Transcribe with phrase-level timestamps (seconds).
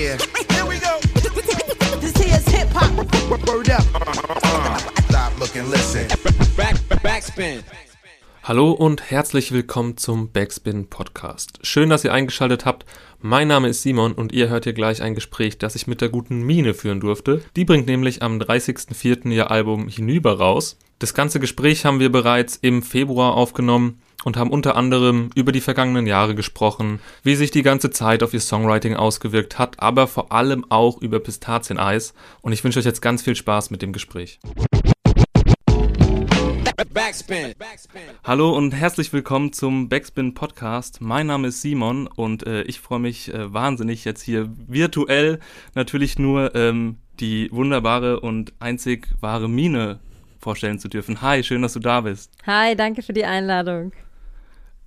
[0.00, 0.16] Yeah.
[0.48, 0.98] Here we go.
[2.00, 2.90] This here's hip hop.
[3.46, 3.82] Word up.
[5.10, 6.08] Stop, look and listen.
[6.56, 7.62] Back, backspin.
[8.42, 11.58] Hallo und herzlich willkommen zum Backspin Podcast.
[11.60, 12.86] Schön, dass ihr eingeschaltet habt.
[13.18, 16.08] Mein Name ist Simon und ihr hört hier gleich ein Gespräch, das ich mit der
[16.08, 17.42] guten Mine führen durfte.
[17.54, 19.30] Die bringt nämlich am 30.04.
[19.30, 20.78] ihr Album Hinüber raus.
[20.98, 25.60] Das ganze Gespräch haben wir bereits im Februar aufgenommen und haben unter anderem über die
[25.60, 30.32] vergangenen Jahre gesprochen, wie sich die ganze Zeit auf ihr Songwriting ausgewirkt hat, aber vor
[30.32, 32.14] allem auch über Pistazieneis.
[32.42, 34.38] Und ich wünsche euch jetzt ganz viel Spaß mit dem Gespräch.
[36.92, 37.54] Backspin.
[38.24, 41.00] Hallo und herzlich willkommen zum Backspin Podcast.
[41.00, 45.40] Mein Name ist Simon und äh, ich freue mich äh, wahnsinnig jetzt hier virtuell
[45.74, 50.00] natürlich nur ähm, die wunderbare und einzig wahre Mine
[50.40, 51.22] vorstellen zu dürfen.
[51.22, 52.32] Hi, schön, dass du da bist.
[52.46, 53.92] Hi, danke für die Einladung.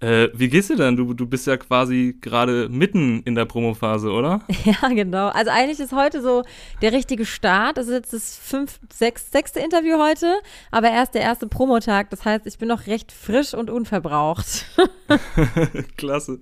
[0.04, 0.98] Äh, wie geht's dir denn?
[0.98, 4.42] Du, du bist ja quasi gerade mitten in der Promophase, oder?
[4.66, 5.30] Ja, genau.
[5.30, 6.44] Also eigentlich ist heute so
[6.82, 7.78] der richtige Start.
[7.78, 10.36] Das ist jetzt das fünf, sechs, sechste Interview heute,
[10.72, 12.10] aber erst der erste Promotag.
[12.10, 14.66] Das heißt, ich bin noch recht frisch und unverbraucht.
[15.98, 16.40] Klasse.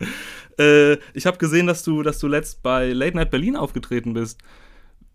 [0.57, 4.39] Äh, ich habe gesehen, dass du, dass du letzt bei Late Night Berlin aufgetreten bist.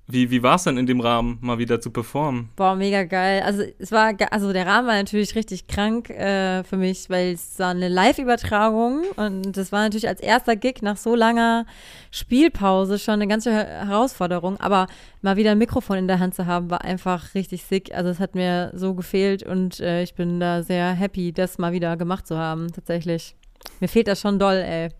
[0.08, 2.50] Wie, wie war es denn in dem Rahmen, mal wieder zu performen?
[2.54, 3.42] Boah, mega geil.
[3.42, 7.58] Also es war, also der Rahmen war natürlich richtig krank äh, für mich, weil es
[7.58, 11.66] war eine Live-Übertragung und das war natürlich als erster Gig nach so langer
[12.12, 14.60] Spielpause schon eine ganze Herausforderung.
[14.60, 14.86] Aber
[15.22, 17.92] mal wieder ein Mikrofon in der Hand zu haben, war einfach richtig sick.
[17.92, 21.72] Also es hat mir so gefehlt und äh, ich bin da sehr happy, das mal
[21.72, 23.34] wieder gemacht zu haben, tatsächlich.
[23.80, 24.91] Mir fehlt das schon doll, ey.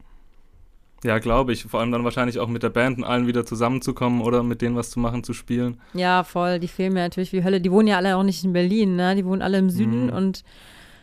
[1.05, 1.65] Ja, glaube ich.
[1.65, 4.77] Vor allem dann wahrscheinlich auch mit der Band und allen wieder zusammenzukommen oder mit denen
[4.77, 5.81] was zu machen, zu spielen.
[5.95, 6.59] Ja, voll.
[6.59, 7.61] Die fehlen mir natürlich wie Hölle.
[7.61, 9.15] Die wohnen ja alle auch nicht in Berlin, ne?
[9.15, 10.13] Die wohnen alle im Süden mhm.
[10.13, 10.45] und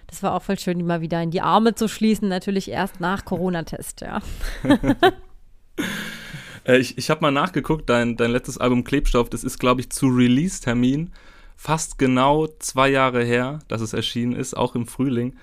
[0.07, 2.27] das war auch voll schön, die mal wieder in die Arme zu schließen.
[2.27, 4.21] Natürlich erst nach Corona-Test, ja.
[6.65, 9.89] äh, ich ich habe mal nachgeguckt, dein, dein letztes Album Klebstoff, das ist, glaube ich,
[9.89, 11.11] zu Release-Termin
[11.55, 15.35] fast genau zwei Jahre her, dass es erschienen ist, auch im Frühling.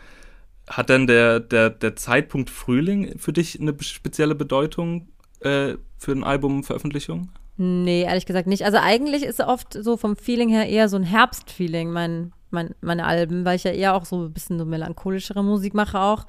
[0.70, 5.08] Hat denn der, der, der Zeitpunkt Frühling für dich eine spezielle Bedeutung
[5.41, 7.31] äh, für eine Albumveröffentlichung?
[7.56, 8.64] Nee, ehrlich gesagt nicht.
[8.64, 13.04] Also eigentlich ist oft so vom Feeling her eher so ein Herbstfeeling, mein, mein, meine
[13.04, 16.25] Alben, weil ich ja eher auch so ein bisschen so melancholischere Musik mache auch.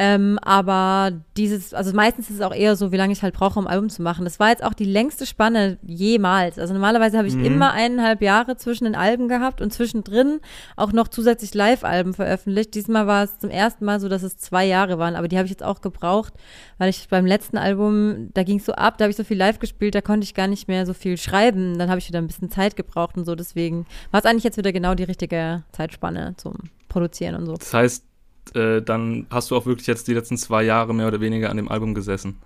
[0.00, 3.58] Ähm, aber dieses, also meistens ist es auch eher so, wie lange ich halt brauche,
[3.58, 4.24] um ein Album zu machen.
[4.24, 6.56] Das war jetzt auch die längste Spanne jemals.
[6.56, 7.44] Also normalerweise habe ich mhm.
[7.44, 10.38] immer eineinhalb Jahre zwischen den Alben gehabt und zwischendrin
[10.76, 12.76] auch noch zusätzlich Live-Alben veröffentlicht.
[12.76, 15.46] Diesmal war es zum ersten Mal so, dass es zwei Jahre waren, aber die habe
[15.46, 16.32] ich jetzt auch gebraucht,
[16.78, 19.36] weil ich beim letzten Album, da ging es so ab, da habe ich so viel
[19.36, 21.76] live gespielt, da konnte ich gar nicht mehr so viel schreiben.
[21.76, 23.34] Dann habe ich wieder ein bisschen Zeit gebraucht und so.
[23.34, 26.54] Deswegen war es eigentlich jetzt wieder genau die richtige Zeitspanne zum
[26.88, 27.54] Produzieren und so.
[27.54, 28.07] Das heißt,
[28.56, 31.56] äh, dann hast du auch wirklich jetzt die letzten zwei Jahre mehr oder weniger an
[31.56, 32.38] dem Album gesessen.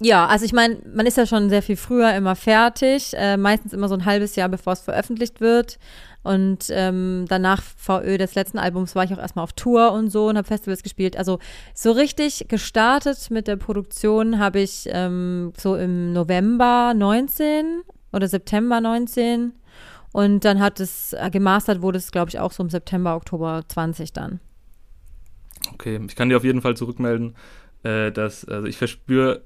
[0.00, 3.72] Ja, also ich meine, man ist ja schon sehr viel früher immer fertig, äh, meistens
[3.72, 5.78] immer so ein halbes Jahr, bevor es veröffentlicht wird.
[6.22, 10.28] Und ähm, danach VÖ des letzten Albums war ich auch erstmal auf Tour und so
[10.28, 11.16] und habe Festivals gespielt.
[11.16, 11.38] Also
[11.74, 18.80] so richtig gestartet mit der Produktion habe ich ähm, so im November 19 oder September
[18.80, 19.52] 19.
[20.12, 23.62] Und dann hat es äh, gemastert, wurde es, glaube ich, auch so im September, Oktober
[23.66, 24.40] 20 dann.
[25.74, 27.36] Okay, ich kann dir auf jeden Fall zurückmelden,
[27.82, 29.42] äh, dass also ich verspüre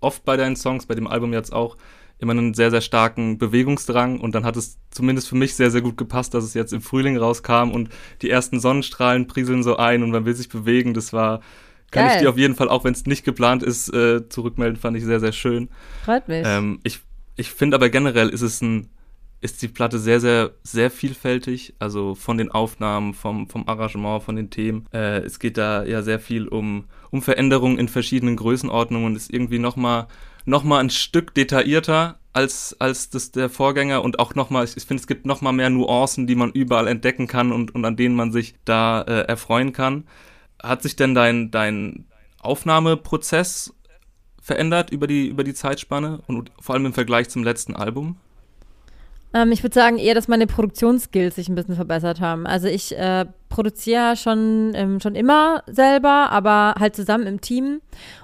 [0.00, 1.76] oft bei deinen Songs, bei dem Album jetzt auch,
[2.20, 5.82] immer einen sehr, sehr starken Bewegungsdrang und dann hat es zumindest für mich sehr, sehr
[5.82, 7.90] gut gepasst, dass es jetzt im Frühling rauskam und
[8.22, 10.94] die ersten Sonnenstrahlen prieseln so ein und man will sich bewegen.
[10.94, 11.40] Das war,
[11.92, 12.16] kann Geil.
[12.16, 15.04] ich dir auf jeden Fall, auch wenn es nicht geplant ist, äh, zurückmelden, fand ich
[15.04, 15.68] sehr, sehr schön.
[16.04, 16.42] Freut mich.
[16.44, 17.00] Ähm, ich
[17.38, 18.90] ich finde aber generell ist es ein
[19.40, 21.74] ist die Platte sehr, sehr, sehr vielfältig.
[21.78, 24.86] Also von den Aufnahmen, vom, vom Arrangement, von den Themen.
[24.92, 29.32] Äh, es geht da ja sehr viel um, um Veränderungen in verschiedenen Größenordnungen und ist
[29.32, 30.08] irgendwie nochmal
[30.44, 34.84] noch mal ein Stück detaillierter als, als das der Vorgänger und auch nochmal, ich, ich
[34.84, 38.14] finde, es gibt nochmal mehr Nuancen, die man überall entdecken kann und, und an denen
[38.14, 40.04] man sich da äh, erfreuen kann.
[40.62, 42.06] Hat sich denn dein, dein
[42.40, 43.74] Aufnahmeprozess
[44.40, 48.16] verändert über die, über die Zeitspanne und vor allem im Vergleich zum letzten Album?
[49.34, 52.46] Ähm, ich würde sagen eher, dass meine Produktionsskills sich ein bisschen verbessert haben.
[52.46, 57.80] Also ich äh, produziere schon, ähm, schon immer selber, aber halt zusammen im Team.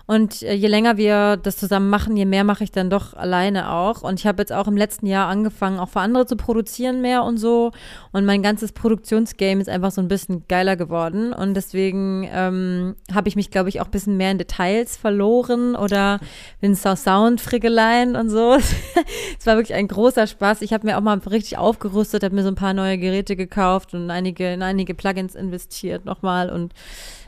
[0.07, 3.71] Und äh, je länger wir das zusammen machen, je mehr mache ich dann doch alleine
[3.71, 4.03] auch.
[4.03, 7.25] Und ich habe jetzt auch im letzten Jahr angefangen, auch für andere zu produzieren mehr
[7.25, 7.73] und so.
[8.13, 11.33] Und mein ganzes Produktionsgame ist einfach so ein bisschen geiler geworden.
[11.33, 15.75] Und deswegen ähm, habe ich mich, glaube ich, auch ein bisschen mehr in Details verloren
[15.75, 16.21] oder
[16.61, 18.57] bin so Soundfriggeleien und so.
[19.39, 20.61] es war wirklich ein großer Spaß.
[20.61, 23.95] Ich habe mir auch mal richtig aufgerüstet, habe mir so ein paar neue Geräte gekauft
[23.95, 26.73] und einige, in einige Plugins investiert nochmal und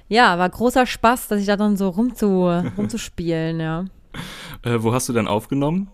[0.08, 2.46] ja, war großer Spaß, dass ich da dann so rumzu,
[2.78, 3.84] rumzuspielen, ja.
[4.62, 5.88] Äh, wo hast du denn aufgenommen?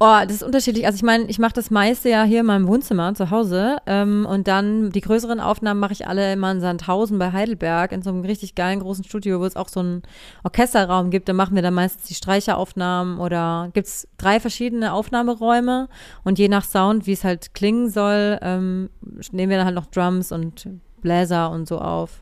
[0.00, 0.86] Oh, das ist unterschiedlich.
[0.86, 4.26] Also ich meine, ich mache das meiste ja hier in meinem Wohnzimmer zu Hause ähm,
[4.28, 8.10] und dann die größeren Aufnahmen mache ich alle immer in Sandhausen bei Heidelberg in so
[8.10, 10.02] einem richtig geilen großen Studio, wo es auch so einen
[10.42, 11.28] Orchesterraum gibt.
[11.28, 15.88] Da machen wir dann meistens die Streicheraufnahmen oder gibt es drei verschiedene Aufnahmeräume
[16.24, 18.90] und je nach Sound, wie es halt klingen soll, ähm,
[19.30, 20.68] nehmen wir dann halt noch Drums und
[21.02, 22.20] Bläser und so auf.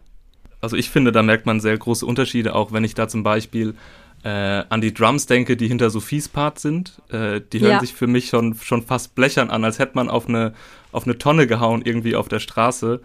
[0.60, 3.74] Also ich finde, da merkt man sehr große Unterschiede, auch wenn ich da zum Beispiel
[4.24, 4.28] äh,
[4.68, 7.00] an die Drums denke, die hinter Sophies Part sind.
[7.10, 7.80] Äh, die hören Ja.
[7.80, 10.52] sich für mich schon, schon fast blechern an, als hätte man auf eine,
[10.92, 13.00] auf eine Tonne gehauen irgendwie auf der Straße.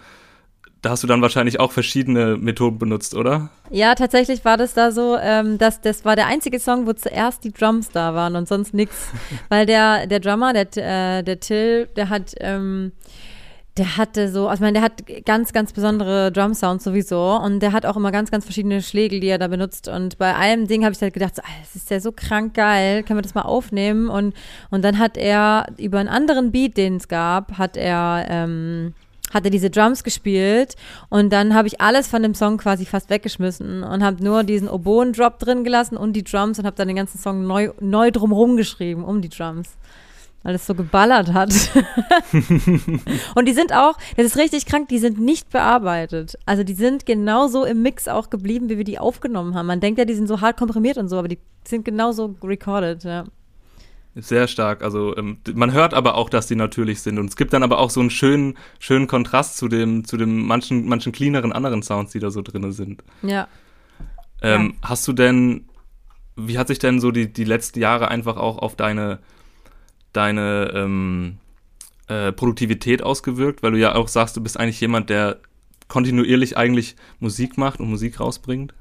[0.84, 3.50] Da hast du dann wahrscheinlich auch verschiedene Methoden benutzt, oder?
[3.72, 7.44] Ja, tatsächlich war das da so, ähm, dass das war der einzige Song, wo zuerst
[7.44, 9.08] die Drums da waren und sonst nix.
[9.50, 10.68] Weil der, der Drummer, der,
[11.20, 12.92] äh, der Till, der hat, ähm,
[13.78, 17.72] der hatte so, also ich meine, der hat ganz, ganz besondere Drum-Sounds sowieso und der
[17.72, 20.84] hat auch immer ganz, ganz verschiedene Schläge, die er da benutzt und bei einem Ding
[20.84, 23.36] habe ich halt gedacht, so, ah, das ist ja so krank geil, können wir das
[23.36, 24.34] mal aufnehmen und,
[24.72, 28.94] und dann hat er über einen anderen Beat, den es gab, hat er, ähm,
[29.34, 30.76] hat er diese Drums gespielt
[31.10, 34.70] und dann habe ich alles von dem Song quasi fast weggeschmissen und habe nur diesen
[34.70, 38.58] Oboen-Drop drin gelassen und die Drums und habe dann den ganzen Song neu, neu drumherum
[38.58, 39.78] geschrieben, um die Drums.
[40.48, 41.54] Weil es so geballert hat.
[43.36, 46.38] und die sind auch, das ist richtig krank, die sind nicht bearbeitet.
[46.46, 49.68] Also die sind genauso im Mix auch geblieben, wie wir die aufgenommen haben.
[49.68, 53.04] Man denkt ja, die sind so hart komprimiert und so, aber die sind genauso recorded,
[53.04, 53.26] ja.
[54.16, 54.84] Sehr stark.
[54.84, 57.20] Also ähm, man hört aber auch, dass die natürlich sind.
[57.20, 60.48] Und es gibt dann aber auch so einen schönen, schönen Kontrast zu dem, zu dem
[60.48, 63.04] manchen, manchen cleaneren anderen Sounds, die da so drin sind.
[63.22, 63.50] Ja.
[64.42, 65.66] Ähm, Hast du denn,
[66.38, 69.20] wie hat sich denn so die, die letzten Jahre einfach auch auf deine,
[70.14, 71.38] deine ähm,
[72.08, 73.64] äh, Produktivität ausgewirkt?
[73.64, 75.38] Weil du ja auch sagst, du bist eigentlich jemand, der
[75.88, 78.74] kontinuierlich eigentlich Musik macht und Musik rausbringt.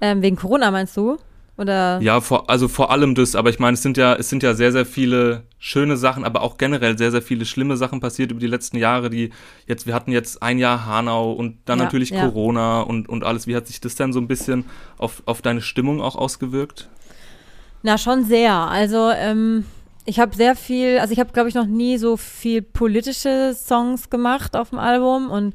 [0.00, 1.18] Ähm, wegen Corona meinst du?
[1.60, 2.00] Oder?
[2.00, 4.54] Ja, vor, also vor allem das, aber ich meine, es sind ja, es sind ja
[4.54, 8.40] sehr, sehr viele schöne Sachen, aber auch generell sehr, sehr viele schlimme Sachen passiert über
[8.40, 9.30] die letzten Jahre, die
[9.66, 12.24] jetzt, wir hatten jetzt ein Jahr Hanau und dann Ja, natürlich ja.
[12.24, 13.46] Corona und, und alles.
[13.46, 14.64] Wie hat sich das denn so ein bisschen
[14.96, 16.88] auf, auf deine Stimmung auch ausgewirkt?
[17.82, 18.54] Na, schon sehr.
[18.54, 19.66] Also, ähm,
[20.10, 24.10] ich habe sehr viel, also ich habe, glaube ich, noch nie so viel politische Songs
[24.10, 25.54] gemacht auf dem Album und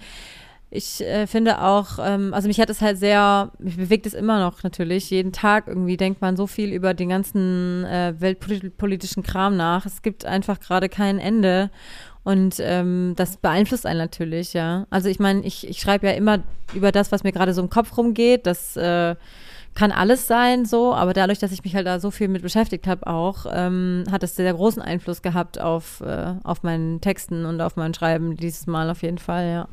[0.70, 4.40] ich äh, finde auch, ähm, also mich hat es halt sehr, mich bewegt es immer
[4.40, 5.10] noch natürlich.
[5.10, 9.86] Jeden Tag irgendwie denkt man so viel über den ganzen äh, weltpolitischen Kram nach.
[9.86, 11.70] Es gibt einfach gerade kein Ende.
[12.24, 14.88] Und ähm, das beeinflusst einen natürlich, ja.
[14.90, 16.40] Also ich meine, ich, ich schreibe ja immer
[16.74, 18.46] über das, was mir gerade so im Kopf rumgeht.
[18.48, 19.16] Das äh,
[19.76, 22.88] kann alles sein, so, aber dadurch, dass ich mich halt da so viel mit beschäftigt
[22.88, 27.60] habe, auch, ähm, hat es sehr großen Einfluss gehabt auf, äh, auf meinen Texten und
[27.62, 29.68] auf mein Schreiben dieses Mal auf jeden Fall, ja.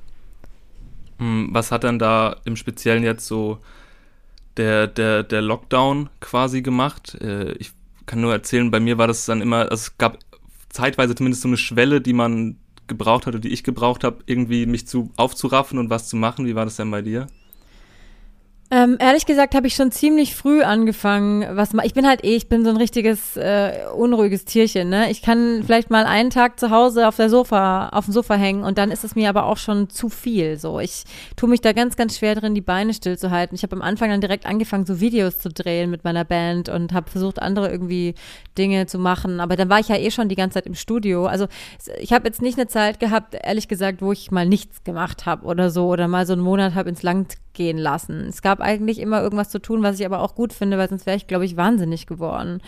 [1.18, 3.58] Hm, Was hat denn da im Speziellen jetzt so
[4.56, 7.14] der, der, der Lockdown quasi gemacht?
[7.20, 7.72] Äh, Ich
[8.06, 10.18] kann nur erzählen, bei mir war das dann immer, also es gab
[10.68, 12.56] zeitweise zumindest so eine Schwelle, die man
[12.88, 16.44] gebraucht hatte, die ich gebraucht habe, irgendwie mich zu aufzuraffen und was zu machen.
[16.46, 17.28] Wie war das denn bei dir?
[18.74, 22.34] Ähm, ehrlich gesagt habe ich schon ziemlich früh angefangen, was ma- ich bin halt eh,
[22.36, 25.10] ich bin so ein richtiges äh, unruhiges Tierchen, ne?
[25.10, 28.64] Ich kann vielleicht mal einen Tag zu Hause auf der Sofa, auf dem Sofa hängen
[28.64, 30.58] und dann ist es mir aber auch schon zu viel.
[30.58, 31.04] So, ich
[31.36, 33.54] tue mich da ganz, ganz schwer drin, die Beine stillzuhalten.
[33.54, 36.94] Ich habe am Anfang dann direkt angefangen, so Videos zu drehen mit meiner Band und
[36.94, 38.14] habe versucht, andere irgendwie
[38.56, 39.40] Dinge zu machen.
[39.40, 41.26] Aber dann war ich ja eh schon die ganze Zeit im Studio.
[41.26, 41.46] Also
[42.00, 45.44] ich habe jetzt nicht eine Zeit gehabt, ehrlich gesagt, wo ich mal nichts gemacht habe
[45.44, 48.26] oder so oder mal so einen Monat habe ins Land gehen lassen.
[48.28, 51.06] Es gab eigentlich immer irgendwas zu tun, was ich aber auch gut finde, weil sonst
[51.06, 52.60] wäre ich, glaube ich, wahnsinnig geworden.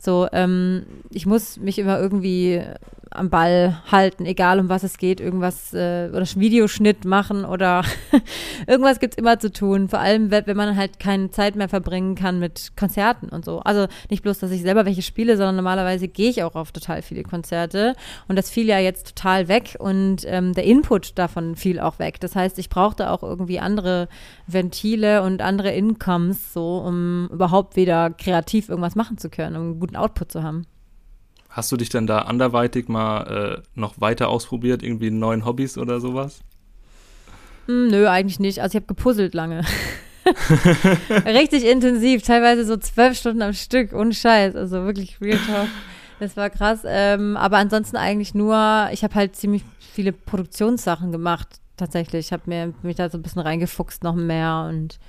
[0.00, 2.62] So, ähm, ich muss mich immer irgendwie
[3.10, 7.82] am Ball halten, egal um was es geht, irgendwas äh, oder Videoschnitt machen oder
[8.66, 9.88] irgendwas gibt's immer zu tun.
[9.88, 13.60] Vor allem, wenn wenn man halt keine Zeit mehr verbringen kann mit Konzerten und so.
[13.60, 17.02] Also nicht bloß, dass ich selber welche spiele, sondern normalerweise gehe ich auch auf total
[17.02, 17.94] viele Konzerte
[18.28, 22.20] und das fiel ja jetzt total weg und ähm, der Input davon fiel auch weg.
[22.20, 24.08] Das heißt, ich brauchte auch irgendwie andere
[24.46, 29.80] Ventile und andere Incomes, so um überhaupt wieder kreativ irgendwas machen zu können, um einen
[29.80, 30.66] guten Output zu haben.
[31.50, 33.22] Hast du dich denn da anderweitig mal
[33.58, 36.40] äh, noch weiter ausprobiert, irgendwie neuen Hobbys oder sowas?
[37.66, 38.60] Hm, nö, eigentlich nicht.
[38.60, 39.62] Also ich habe gepuzzelt lange.
[41.24, 44.54] Richtig intensiv, teilweise so zwölf Stunden am Stück, ohne Scheiß.
[44.54, 45.68] Also wirklich real talk.
[46.20, 46.82] Das war krass.
[46.86, 52.26] Ähm, aber ansonsten eigentlich nur, ich habe halt ziemlich viele Produktionssachen gemacht, tatsächlich.
[52.26, 55.00] Ich habe mich da so ein bisschen reingefuchst noch mehr und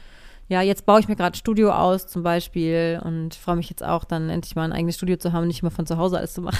[0.51, 4.03] ja, jetzt baue ich mir gerade Studio aus zum Beispiel und freue mich jetzt auch
[4.03, 6.41] dann endlich mal ein eigenes Studio zu haben, nicht immer von zu Hause alles zu
[6.41, 6.59] machen.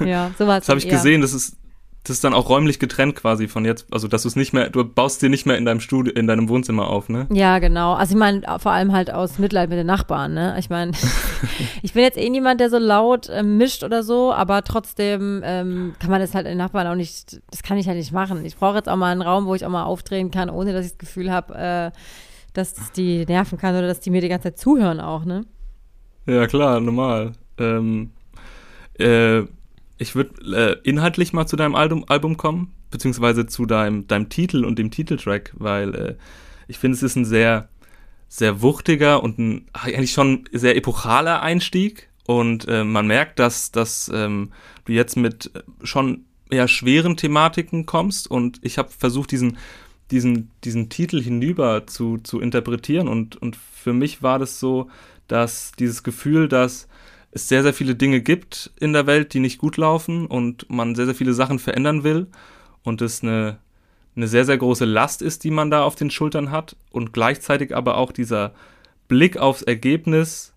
[0.04, 0.58] ja, sowas.
[0.58, 1.56] Das habe ich gesehen, das ist,
[2.02, 4.70] das ist dann auch räumlich getrennt quasi von jetzt, also dass du es nicht mehr,
[4.70, 7.28] du baust dir nicht mehr in deinem Studio, in deinem Wohnzimmer auf, ne?
[7.30, 7.92] Ja, genau.
[7.92, 10.56] Also ich meine, vor allem halt aus Mitleid mit den Nachbarn, ne?
[10.58, 10.90] Ich meine,
[11.82, 15.94] ich bin jetzt eh niemand, der so laut äh, mischt oder so, aber trotzdem ähm,
[16.00, 18.44] kann man das halt den Nachbarn auch nicht, das kann ich halt nicht machen.
[18.44, 20.86] Ich brauche jetzt auch mal einen Raum, wo ich auch mal aufdrehen kann, ohne dass
[20.86, 21.90] ich das Gefühl habe, äh,
[22.52, 25.44] dass das die nerven kann oder dass die mir die ganze Zeit zuhören auch, ne?
[26.26, 27.32] Ja, klar, normal.
[27.58, 28.10] Ähm,
[28.98, 29.42] äh,
[29.98, 34.64] ich würde äh, inhaltlich mal zu deinem Album, Album kommen, beziehungsweise zu deinem, deinem Titel
[34.64, 36.14] und dem Titeltrack, weil äh,
[36.68, 37.68] ich finde, es ist ein sehr,
[38.28, 42.08] sehr wuchtiger und ein eigentlich schon sehr epochaler Einstieg.
[42.24, 44.52] Und äh, man merkt, dass, dass ähm,
[44.84, 45.50] du jetzt mit
[45.82, 48.30] schon eher schweren Thematiken kommst.
[48.30, 49.58] Und ich habe versucht, diesen,
[50.12, 53.08] diesen, diesen Titel hinüber zu, zu interpretieren.
[53.08, 54.88] Und, und für mich war das so,
[55.26, 56.86] dass dieses Gefühl, dass
[57.32, 60.94] es sehr, sehr viele Dinge gibt in der Welt, die nicht gut laufen und man
[60.94, 62.26] sehr, sehr viele Sachen verändern will
[62.82, 63.58] und es eine,
[64.14, 67.74] eine sehr, sehr große Last ist, die man da auf den Schultern hat und gleichzeitig
[67.74, 68.52] aber auch dieser
[69.08, 70.52] Blick aufs Ergebnis,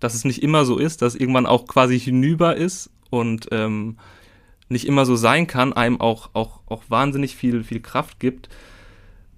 [0.00, 3.98] dass es nicht immer so ist, dass irgendwann auch quasi hinüber ist und ähm,
[4.70, 8.48] nicht immer so sein kann, einem auch, auch, auch wahnsinnig viel, viel Kraft gibt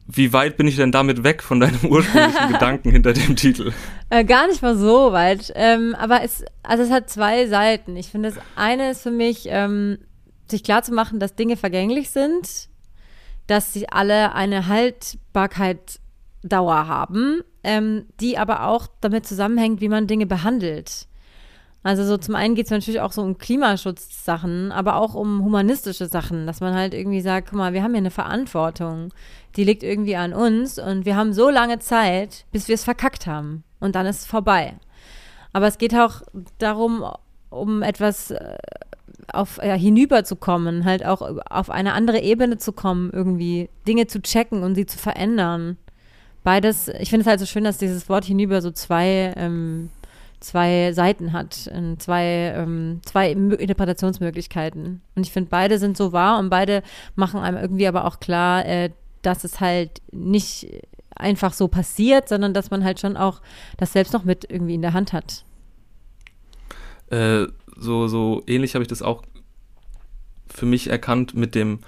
[0.06, 3.72] wie weit bin ich denn damit weg von deinem ursprünglichen Gedanken hinter dem Titel?
[4.10, 5.52] Äh, gar nicht mal so weit.
[5.56, 7.96] Ähm, aber es, also es hat zwei Seiten.
[7.96, 9.98] Ich finde, das eine ist für mich, ähm,
[10.48, 12.68] sich klarzumachen, dass Dinge vergänglich sind,
[13.48, 16.00] dass sie alle eine Haltbarkeit
[16.42, 21.08] Dauer haben, ähm, die aber auch damit zusammenhängt, wie man Dinge behandelt.
[21.86, 26.06] Also so zum einen geht es natürlich auch so um Klimaschutzsachen, aber auch um humanistische
[26.06, 29.14] Sachen, dass man halt irgendwie sagt, guck mal, wir haben hier eine Verantwortung,
[29.54, 33.28] die liegt irgendwie an uns und wir haben so lange Zeit, bis wir es verkackt
[33.28, 34.74] haben und dann ist es vorbei.
[35.52, 36.22] Aber es geht auch
[36.58, 37.04] darum,
[37.50, 38.56] um etwas äh,
[39.32, 44.64] auf ja, hinüberzukommen, halt auch auf eine andere Ebene zu kommen, irgendwie Dinge zu checken
[44.64, 45.76] und sie zu verändern.
[46.42, 49.90] Beides, ich finde es halt so schön, dass dieses Wort hinüber so zwei ähm,
[50.40, 52.24] zwei Seiten hat, zwei,
[52.56, 55.00] ähm, zwei Interpretationsmöglichkeiten.
[55.14, 56.82] Und ich finde, beide sind so wahr und beide
[57.14, 58.90] machen einem irgendwie aber auch klar, äh,
[59.22, 60.68] dass es halt nicht
[61.14, 63.40] einfach so passiert, sondern dass man halt schon auch
[63.76, 65.44] das selbst noch mit irgendwie in der Hand hat.
[67.10, 69.22] Äh, so, so ähnlich habe ich das auch
[70.48, 71.80] für mich erkannt mit dem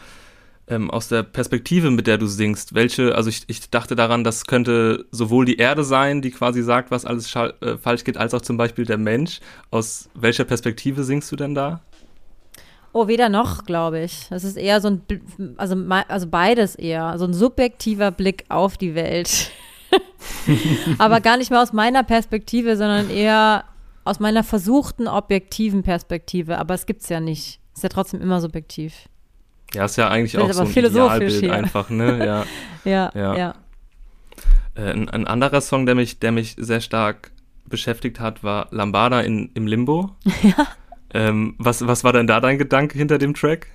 [0.69, 4.47] ähm, aus der Perspektive, mit der du singst, welche, also ich, ich dachte daran, das
[4.47, 8.43] könnte sowohl die Erde sein, die quasi sagt, was alles äh, falsch geht, als auch
[8.43, 9.41] zum Beispiel der Mensch.
[9.71, 11.81] Aus welcher Perspektive singst du denn da?
[12.93, 14.27] Oh, weder noch, glaube ich.
[14.31, 15.03] Das ist eher so ein,
[15.57, 15.77] also,
[16.09, 19.51] also beides eher, so ein subjektiver Blick auf die Welt.
[20.99, 23.65] Aber gar nicht mehr aus meiner Perspektive, sondern eher
[24.05, 26.59] aus meiner versuchten objektiven Perspektive.
[26.59, 27.61] Aber es gibt es ja nicht.
[27.75, 29.09] Ist ja trotzdem immer subjektiv.
[29.75, 31.53] Ja, ist ja eigentlich auch so ein Idealbild hier.
[31.53, 32.25] einfach, ne?
[32.25, 32.45] Ja,
[32.85, 33.11] ja.
[33.15, 33.37] ja.
[33.37, 33.55] ja.
[34.75, 37.33] Äh, ein, ein, anderer Song, der mich, der mich sehr stark
[37.67, 40.11] beschäftigt hat, war Lambada in, im Limbo.
[40.43, 40.67] Ja.
[41.15, 43.69] Ähm, was, was war denn da dein Gedanke hinter dem Track?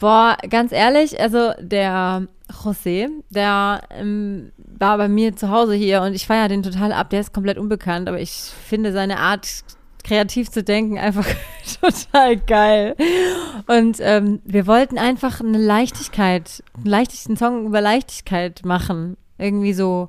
[0.00, 6.14] Boah, ganz ehrlich, also der José, der ähm, war bei mir zu Hause hier und
[6.14, 7.10] ich feiere den total ab.
[7.10, 9.46] Der ist komplett unbekannt, aber ich finde seine Art
[10.04, 11.26] kreativ zu denken, einfach
[11.80, 12.94] total geil.
[13.66, 19.16] Und ähm, wir wollten einfach eine Leichtigkeit, einen leichten Song über Leichtigkeit machen.
[19.38, 20.06] Irgendwie so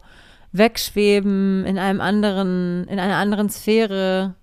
[0.51, 4.35] wegschweben in einem anderen, in einer anderen Sphäre.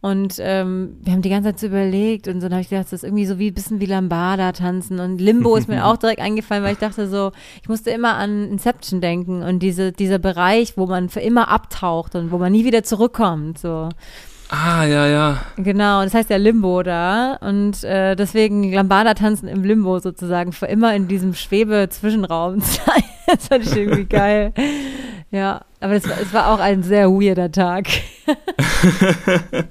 [0.00, 2.88] Und ähm, wir haben die ganze Zeit so überlegt und so, dann habe ich gedacht,
[2.88, 5.00] das ist irgendwie so wie ein bisschen wie Lambada tanzen.
[5.00, 8.50] Und Limbo ist mir auch direkt eingefallen, weil ich dachte so, ich musste immer an
[8.50, 12.66] Inception denken und diese, dieser Bereich, wo man für immer abtaucht und wo man nie
[12.66, 13.58] wieder zurückkommt.
[13.58, 13.88] So.
[14.56, 15.40] Ah, ja, ja.
[15.56, 17.38] Genau, das heißt ja Limbo da.
[17.40, 22.62] Und äh, deswegen Lambada tanzen im Limbo sozusagen, für immer in diesem Schwebe-Zwischenraum
[23.26, 24.52] das fand ich irgendwie geil.
[25.32, 27.88] Ja, aber es war, es war auch ein sehr weirder Tag.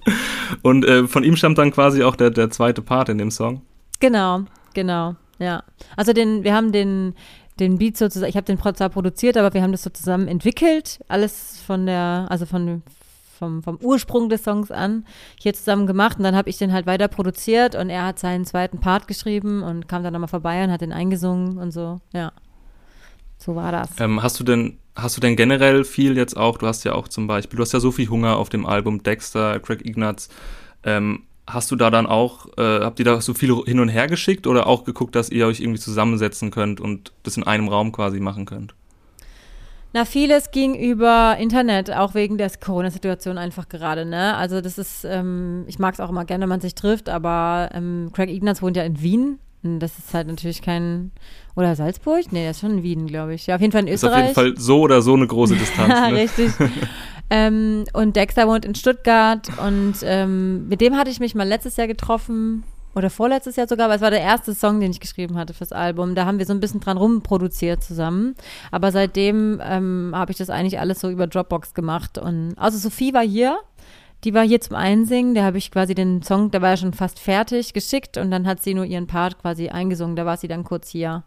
[0.64, 3.62] Und äh, von ihm stammt dann quasi auch der, der zweite Part in dem Song.
[4.02, 4.42] Genau,
[4.74, 5.64] genau, ja.
[5.96, 7.14] Also den, wir haben den,
[7.58, 11.00] den Beat sozusagen, ich habe den zwar produziert, aber wir haben das so zusammen entwickelt,
[11.08, 12.84] alles von der, also von,
[13.44, 15.06] vom, vom Ursprung des Songs an
[15.40, 18.46] hier zusammen gemacht und dann habe ich den halt weiter produziert und er hat seinen
[18.46, 22.32] zweiten Part geschrieben und kam dann nochmal vorbei und hat den eingesungen und so, ja.
[23.38, 23.90] So war das.
[24.00, 27.10] Ähm, hast du denn, hast du denn generell viel jetzt auch, du hast ja auch
[27.10, 30.30] zum Beispiel, du hast ja so viel Hunger auf dem Album Dexter, Craig Ignatz,
[30.84, 34.08] ähm, hast du da dann auch, äh, habt ihr da so viel hin und her
[34.08, 37.92] geschickt oder auch geguckt, dass ihr euch irgendwie zusammensetzen könnt und das in einem Raum
[37.92, 38.74] quasi machen könnt?
[39.94, 44.36] Na, vieles ging über Internet, auch wegen der Corona-Situation einfach gerade, ne?
[44.36, 47.70] Also das ist, ähm, ich mag es auch immer gerne, wenn man sich trifft, aber
[47.74, 51.12] ähm, Craig Ignatz wohnt ja in Wien Und das ist halt natürlich kein.
[51.56, 52.32] Oder Salzburg?
[52.32, 53.46] Nee, das ist schon in Wien, glaube ich.
[53.46, 54.24] Ja, auf jeden Fall in Ist auf Österreich.
[54.24, 55.90] jeden Fall so oder so eine große Distanz.
[55.90, 56.18] Ja, ne?
[56.18, 56.52] richtig.
[57.30, 61.78] ähm, und Dexter wohnt in Stuttgart und ähm, mit dem hatte ich mich mal letztes
[61.78, 62.64] Jahr getroffen
[62.96, 65.72] oder vorletztes Jahr sogar, weil es war der erste Song, den ich geschrieben hatte fürs
[65.72, 66.16] Album.
[66.16, 68.36] Da haben wir so ein bisschen dran rumproduziert zusammen.
[68.72, 72.18] Aber seitdem ähm, habe ich das eigentlich alles so über Dropbox gemacht.
[72.18, 73.58] Und also Sophie war hier.
[74.24, 76.94] Die war hier zum Einsingen, da habe ich quasi den Song, der war ja schon
[76.94, 80.48] fast fertig, geschickt und dann hat sie nur ihren Part quasi eingesungen, da war sie
[80.48, 81.24] dann kurz hier.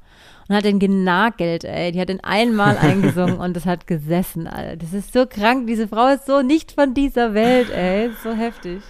[0.49, 1.93] Und hat den genagelt, ey.
[1.93, 4.77] Die hat den einmal eingesungen und das hat gesessen, Alter.
[4.77, 5.67] Das ist so krank.
[5.67, 8.11] Diese Frau ist so nicht von dieser Welt, ey.
[8.23, 8.81] So heftig.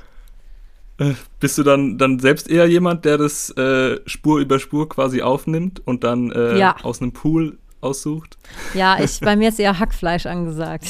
[0.99, 5.23] Äh, Bist du dann, dann selbst eher jemand, der das äh, Spur über Spur quasi
[5.23, 6.77] aufnimmt und dann äh, Ja.
[6.83, 8.39] aus einem Pool aussucht?
[8.75, 10.87] Ja, ich, bei mir ist eher Hackfleisch angesagt.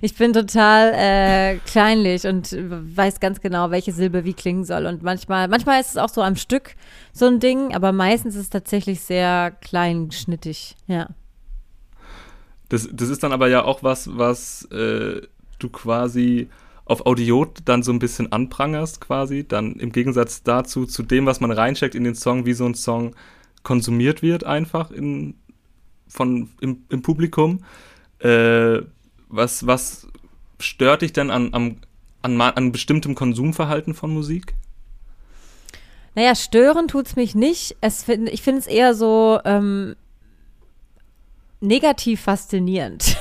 [0.00, 4.86] Ich bin total äh, kleinlich und weiß ganz genau, welche Silbe wie klingen soll.
[4.86, 6.74] Und manchmal, manchmal ist es auch so am Stück
[7.12, 11.08] so ein Ding, aber meistens ist es tatsächlich sehr kleinschnittig, ja.
[12.68, 15.22] Das, das ist dann aber ja auch was, was äh,
[15.58, 16.48] du quasi
[16.90, 19.46] auf Audiot dann so ein bisschen anprangerst, quasi.
[19.46, 22.74] Dann im Gegensatz dazu, zu dem, was man reincheckt in den Song, wie so ein
[22.74, 23.14] Song
[23.62, 25.34] konsumiert wird, einfach in,
[26.08, 27.62] von, im, im Publikum.
[28.18, 28.80] Äh,
[29.28, 30.08] was, was
[30.58, 31.54] stört dich denn an,
[32.22, 34.54] an, ma- an bestimmtem Konsumverhalten von Musik?
[36.16, 37.76] Naja, stören tut's mich nicht.
[37.80, 39.94] Es find, ich finde es eher so ähm,
[41.60, 43.16] negativ faszinierend.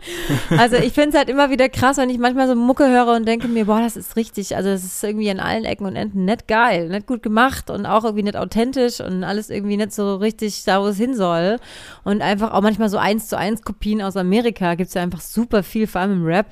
[0.50, 3.26] also ich finde es halt immer wieder krass, wenn ich manchmal so Mucke höre und
[3.26, 4.56] denke mir, boah, das ist richtig.
[4.56, 7.86] Also es ist irgendwie an allen Ecken und Enden nett geil, nett gut gemacht und
[7.86, 11.58] auch irgendwie nicht authentisch und alles irgendwie nicht so richtig da, wo es hin soll.
[12.02, 15.62] Und einfach auch manchmal so eins zu eins Kopien aus Amerika gibt's ja einfach super
[15.62, 16.46] viel, vor allem im Rap.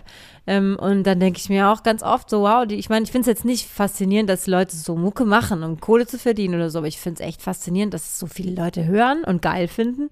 [0.47, 3.13] Ähm, und dann denke ich mir auch ganz oft so, wow, die, ich meine, ich
[3.13, 6.71] finde es jetzt nicht faszinierend, dass Leute so Mucke machen, um Kohle zu verdienen oder
[6.71, 9.69] so, aber ich finde es echt faszinierend, dass es so viele Leute hören und geil
[9.69, 10.09] finden.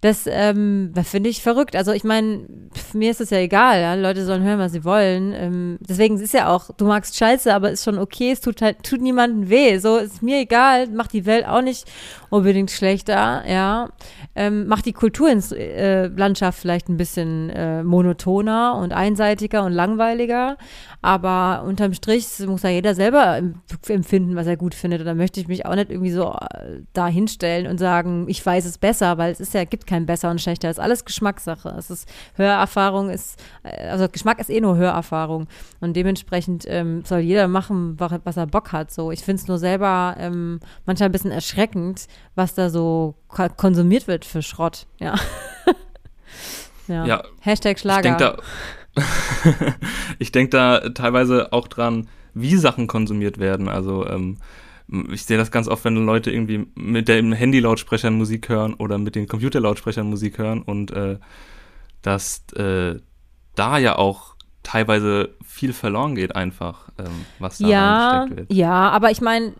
[0.00, 1.76] Das, ähm, finde ich verrückt.
[1.76, 2.46] Also ich meine,
[2.94, 3.94] mir ist es ja egal, ja?
[3.94, 5.34] Leute sollen hören, was sie wollen.
[5.34, 8.82] Ähm, deswegen ist ja auch, du magst Scheiße, aber ist schon okay, es tut halt,
[8.82, 9.78] tut niemandem weh.
[9.78, 11.84] So ist mir egal, macht die Welt auch nicht
[12.30, 13.90] unbedingt schlechter, ja.
[14.34, 20.56] Ähm, macht die Kulturlandschaft äh, vielleicht ein bisschen äh, monotoner und einseitiger und langweiliger.
[21.02, 23.54] Aber unterm Strich muss ja jeder selber em-
[23.88, 25.00] empfinden, was er gut findet.
[25.00, 28.44] Und da möchte ich mich auch nicht irgendwie so äh, da hinstellen und sagen, ich
[28.44, 30.68] weiß es besser, weil es ist ja, gibt kein besser und schlechter.
[30.68, 31.74] Es ist alles Geschmackssache.
[31.78, 35.46] Es ist Hörerfahrung ist, äh, also Geschmack ist eh nur Hörerfahrung.
[35.80, 38.90] Und dementsprechend ähm, soll jeder machen, wa- was er Bock hat.
[38.92, 43.48] So, ich finde es nur selber ähm, manchmal ein bisschen erschreckend, was da so ko-
[43.56, 44.86] konsumiert wird für Schrott.
[44.98, 45.14] Ja.
[46.88, 47.06] ja.
[47.06, 48.02] Ja, Hashtag Ich Schlager.
[48.02, 48.36] denke da,
[50.18, 53.68] ich denk da teilweise auch dran, wie Sachen konsumiert werden.
[53.68, 54.38] Also ähm,
[55.12, 59.14] ich sehe das ganz oft, wenn Leute irgendwie mit den Handy-Lautsprechern Musik hören oder mit
[59.14, 61.18] den Computer-Lautsprechern Musik hören und äh,
[62.02, 62.96] dass äh,
[63.54, 68.52] da ja auch teilweise viel verloren geht einfach, ähm, was da ja, wird.
[68.52, 69.54] ja, aber ich meine,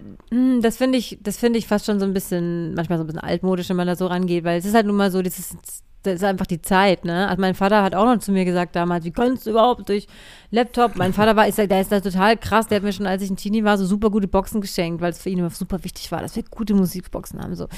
[0.60, 3.22] das finde ich, das finde ich fast schon so ein bisschen, manchmal so ein bisschen
[3.22, 5.56] altmodisch, wenn man da so rangeht, weil es ist halt nun mal so, ist,
[6.02, 7.28] das ist einfach die Zeit, ne?
[7.28, 10.06] Also mein Vater hat auch noch zu mir gesagt damals, wie kannst du überhaupt durch
[10.50, 10.96] Laptop?
[10.96, 13.30] Mein Vater war, ist, der ist da total krass, der hat mir schon, als ich
[13.30, 16.10] ein Teenie war, so super gute Boxen geschenkt, weil es für ihn immer super wichtig
[16.10, 17.68] war, dass wir gute Musikboxen haben, so.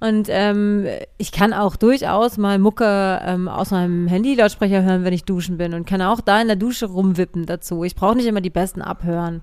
[0.00, 0.86] Und ähm,
[1.18, 5.74] ich kann auch durchaus mal Mucke ähm, aus meinem Handy-Lautsprecher hören, wenn ich duschen bin
[5.74, 7.82] und kann auch da in der Dusche rumwippen dazu.
[7.84, 9.40] Ich brauche nicht immer die besten abhören.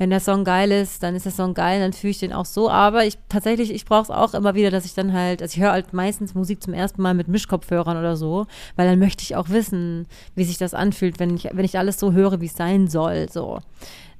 [0.00, 2.46] Wenn der Song geil ist, dann ist der Song geil, dann fühle ich den auch
[2.46, 2.70] so.
[2.70, 5.62] Aber ich tatsächlich, ich brauche es auch immer wieder, dass ich dann halt, also ich
[5.62, 9.36] höre halt meistens Musik zum ersten Mal mit Mischkopfhörern oder so, weil dann möchte ich
[9.36, 12.56] auch wissen, wie sich das anfühlt, wenn ich, wenn ich alles so höre, wie es
[12.56, 13.28] sein soll.
[13.30, 13.58] So.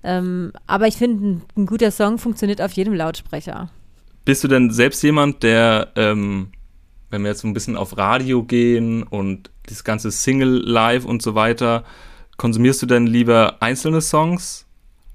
[0.03, 3.71] Ähm, aber ich finde, ein, ein guter Song funktioniert auf jedem Lautsprecher.
[4.27, 6.49] Bist du denn selbst jemand, der, ähm,
[7.09, 11.23] wenn wir jetzt so ein bisschen auf Radio gehen und das ganze Single live und
[11.23, 11.85] so weiter,
[12.37, 14.67] konsumierst du denn lieber einzelne Songs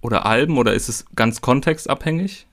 [0.05, 2.47] oder Alben oder ist es ganz kontextabhängig?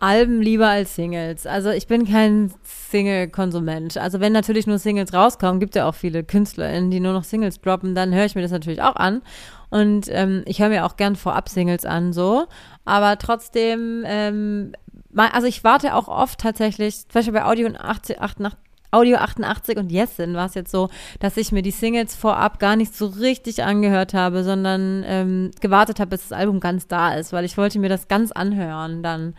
[0.00, 1.46] Alben lieber als Singles.
[1.46, 3.96] Also ich bin kein Single-Konsument.
[3.96, 7.60] Also wenn natürlich nur Singles rauskommen, gibt ja auch viele KünstlerInnen, die nur noch Singles
[7.60, 9.22] droppen, dann höre ich mir das natürlich auch an.
[9.70, 12.46] Und ähm, ich höre mir auch gern vorab Singles an, so.
[12.84, 14.72] Aber trotzdem, ähm,
[15.14, 18.58] also ich warte auch oft tatsächlich, zum Beispiel bei Audio 88, 88
[18.94, 20.88] Audio 88 und Yesin war es jetzt so,
[21.20, 26.00] dass ich mir die Singles vorab gar nicht so richtig angehört habe, sondern ähm, gewartet
[26.00, 29.34] habe, bis das Album ganz da ist, weil ich wollte mir das ganz anhören dann.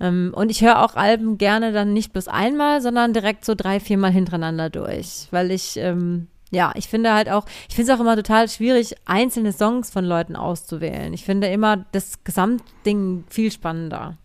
[0.00, 3.78] Ähm, und ich höre auch Alben gerne dann nicht bloß einmal, sondern direkt so drei,
[3.80, 8.00] viermal hintereinander durch, weil ich ähm, ja, ich finde halt auch, ich finde es auch
[8.00, 11.12] immer total schwierig, einzelne Songs von Leuten auszuwählen.
[11.12, 14.16] Ich finde immer das Gesamtding viel spannender.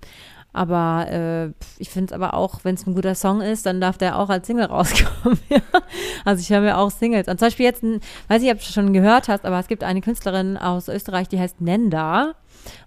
[0.51, 3.97] Aber äh, ich finde es aber auch, wenn es ein guter Song ist, dann darf
[3.97, 5.39] der auch als Single rauskommen.
[5.49, 5.59] ja.
[6.25, 7.37] Also ich höre mir auch Singles an.
[7.37, 10.01] Zum Beispiel jetzt, ein, weiß nicht, ob du schon gehört hast, aber es gibt eine
[10.01, 12.33] Künstlerin aus Österreich, die heißt Nenda.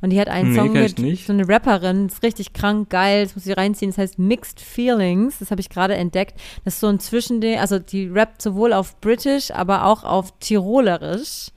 [0.00, 1.26] Und die hat einen Nee, Song mit nicht.
[1.26, 5.38] so eine Rapperin, ist richtig krank geil, das muss ich reinziehen, das heißt Mixed Feelings,
[5.38, 6.38] das habe ich gerade entdeckt.
[6.64, 11.52] Das ist so ein Zwischending, also die rappt sowohl auf British, aber auch auf Tirolerisch.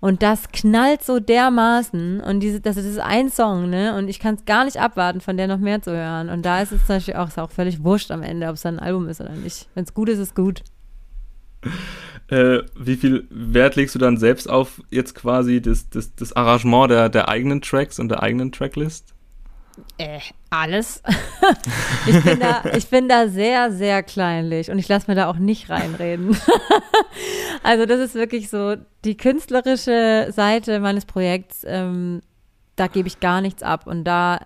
[0.00, 2.20] Und das knallt so dermaßen.
[2.20, 3.94] Und diese, das ist ein Song, ne?
[3.96, 6.30] Und ich kann es gar nicht abwarten, von der noch mehr zu hören.
[6.30, 8.64] Und da ist es zum Beispiel auch, ist auch völlig wurscht am Ende, ob es
[8.64, 9.68] ein Album ist oder nicht.
[9.74, 10.62] Wenn es gut ist, ist gut.
[12.28, 16.90] Äh, wie viel Wert legst du dann selbst auf jetzt quasi das, das, das Arrangement
[16.90, 19.14] der, der eigenen Tracks und der eigenen Tracklist?
[19.98, 21.02] Äh, alles.
[22.06, 25.36] ich, bin da, ich bin da sehr, sehr kleinlich und ich lasse mir da auch
[25.36, 26.36] nicht reinreden.
[27.62, 31.64] also das ist wirklich so die künstlerische Seite meines Projekts.
[31.66, 32.20] Ähm,
[32.76, 34.40] da gebe ich gar nichts ab und da,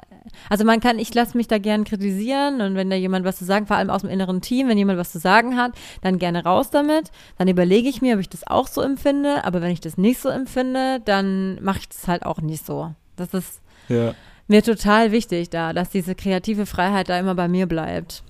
[0.51, 3.45] also man kann, ich lasse mich da gern kritisieren und wenn da jemand was zu
[3.45, 6.43] sagen, vor allem aus dem inneren Team, wenn jemand was zu sagen hat, dann gerne
[6.43, 7.13] raus damit.
[7.39, 10.21] Dann überlege ich mir, ob ich das auch so empfinde, aber wenn ich das nicht
[10.21, 12.93] so empfinde, dann mache ich das halt auch nicht so.
[13.15, 14.15] Das ist Ja.
[14.49, 18.23] Mir total wichtig da, dass diese kreative Freiheit da immer bei mir bleibt.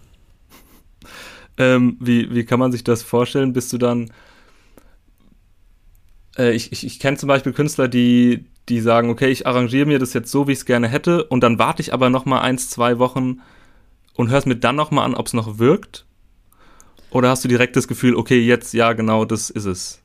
[1.56, 3.52] Ähm, wie, wie kann man sich das vorstellen?
[3.52, 4.10] Bist du dann.
[6.36, 9.98] Äh, ich ich, ich kenne zum Beispiel Künstler, die, die sagen, okay, ich arrangiere mir
[9.98, 12.40] das jetzt so, wie ich es gerne hätte, und dann warte ich aber noch mal
[12.40, 13.40] eins, zwei Wochen
[14.14, 16.06] und hörst mir dann noch mal an, ob es noch wirkt.
[17.10, 20.00] Oder hast du direkt das Gefühl, okay, jetzt, ja, genau, das ist es?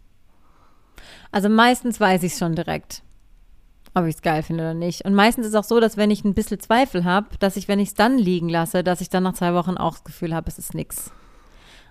[1.31, 3.01] Also meistens weiß ich es schon direkt,
[3.93, 5.05] ob ich es geil finde oder nicht.
[5.05, 7.67] Und meistens ist es auch so, dass wenn ich ein bisschen Zweifel habe, dass ich,
[7.67, 10.33] wenn ich es dann liegen lasse, dass ich dann nach zwei Wochen auch das Gefühl
[10.35, 11.11] habe, es ist nix.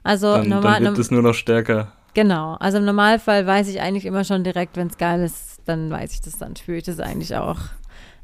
[0.05, 1.93] Also Dann, normal, dann wird es nur noch stärker.
[2.15, 2.55] genau.
[2.61, 6.13] Also im Normalfall weiß ich eigentlich immer schon direkt, wenn es geil ist, dann weiß
[6.13, 7.59] ich das, dann spüre ich das eigentlich auch.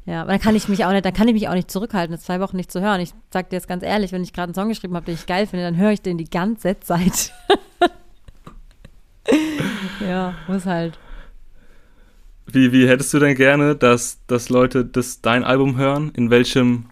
[0.05, 2.15] Ja, aber dann kann ich mich auch nicht, dann kann ich mich auch nicht zurückhalten,
[2.15, 3.01] das zwei Wochen nicht zu hören.
[3.01, 5.25] Ich sag dir jetzt ganz ehrlich, wenn ich gerade einen Song geschrieben habe, den ich
[5.25, 7.33] geil finde, dann höre ich den die ganze Zeit.
[9.99, 10.99] ja, muss halt.
[12.47, 16.11] Wie, wie hättest du denn gerne, dass, dass Leute das dein Album hören?
[16.15, 16.85] In welchem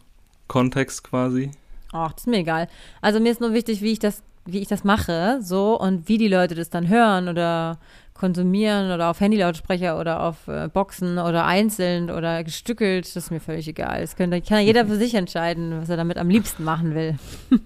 [0.48, 1.52] Kontext quasi?
[1.92, 2.68] Ach, das ist mir egal.
[3.02, 6.18] Also mir ist nur wichtig, wie ich das, wie ich das mache, so und wie
[6.18, 7.78] die Leute das dann hören oder
[8.14, 13.06] konsumieren oder auf Handylautsprecher oder auf äh, Boxen oder einzeln oder gestückelt.
[13.06, 14.02] Das ist mir völlig egal.
[14.02, 17.18] Das könnte, kann jeder für sich entscheiden, was er damit am liebsten machen will.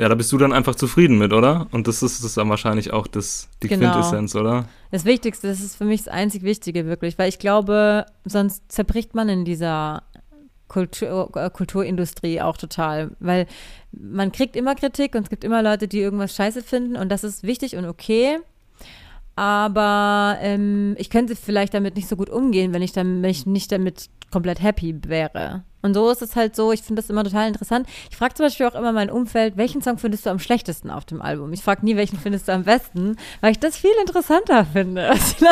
[0.00, 1.66] Ja, da bist du dann einfach zufrieden mit, oder?
[1.72, 3.92] Und das ist, das dann wahrscheinlich auch das, die Genau.
[3.92, 4.64] Quintessenz, oder?
[4.90, 9.14] Das Wichtigste, das ist für mich das einzig Wichtige wirklich, weil ich glaube, sonst zerbricht
[9.14, 10.04] man in dieser
[10.68, 13.46] Kultur, äh, Kulturindustrie auch total, weil
[13.92, 17.22] man kriegt immer Kritik und es gibt immer Leute, die irgendwas scheiße finden und das
[17.22, 18.38] ist wichtig und okay.
[19.36, 23.44] Aber ähm, ich könnte vielleicht damit nicht so gut umgehen, wenn ich, dann, wenn ich
[23.44, 25.62] nicht damit komplett happy wäre.
[25.82, 27.88] Und so ist es halt so, ich finde das immer total interessant.
[28.10, 31.04] Ich frage zum Beispiel auch immer mein Umfeld, welchen Song findest du am schlechtesten auf
[31.04, 31.52] dem Album?
[31.52, 35.36] Ich frage nie, welchen findest du am besten, weil ich das viel interessanter finde, was
[35.36, 35.46] die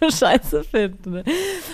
[0.00, 1.22] so scheiße finden.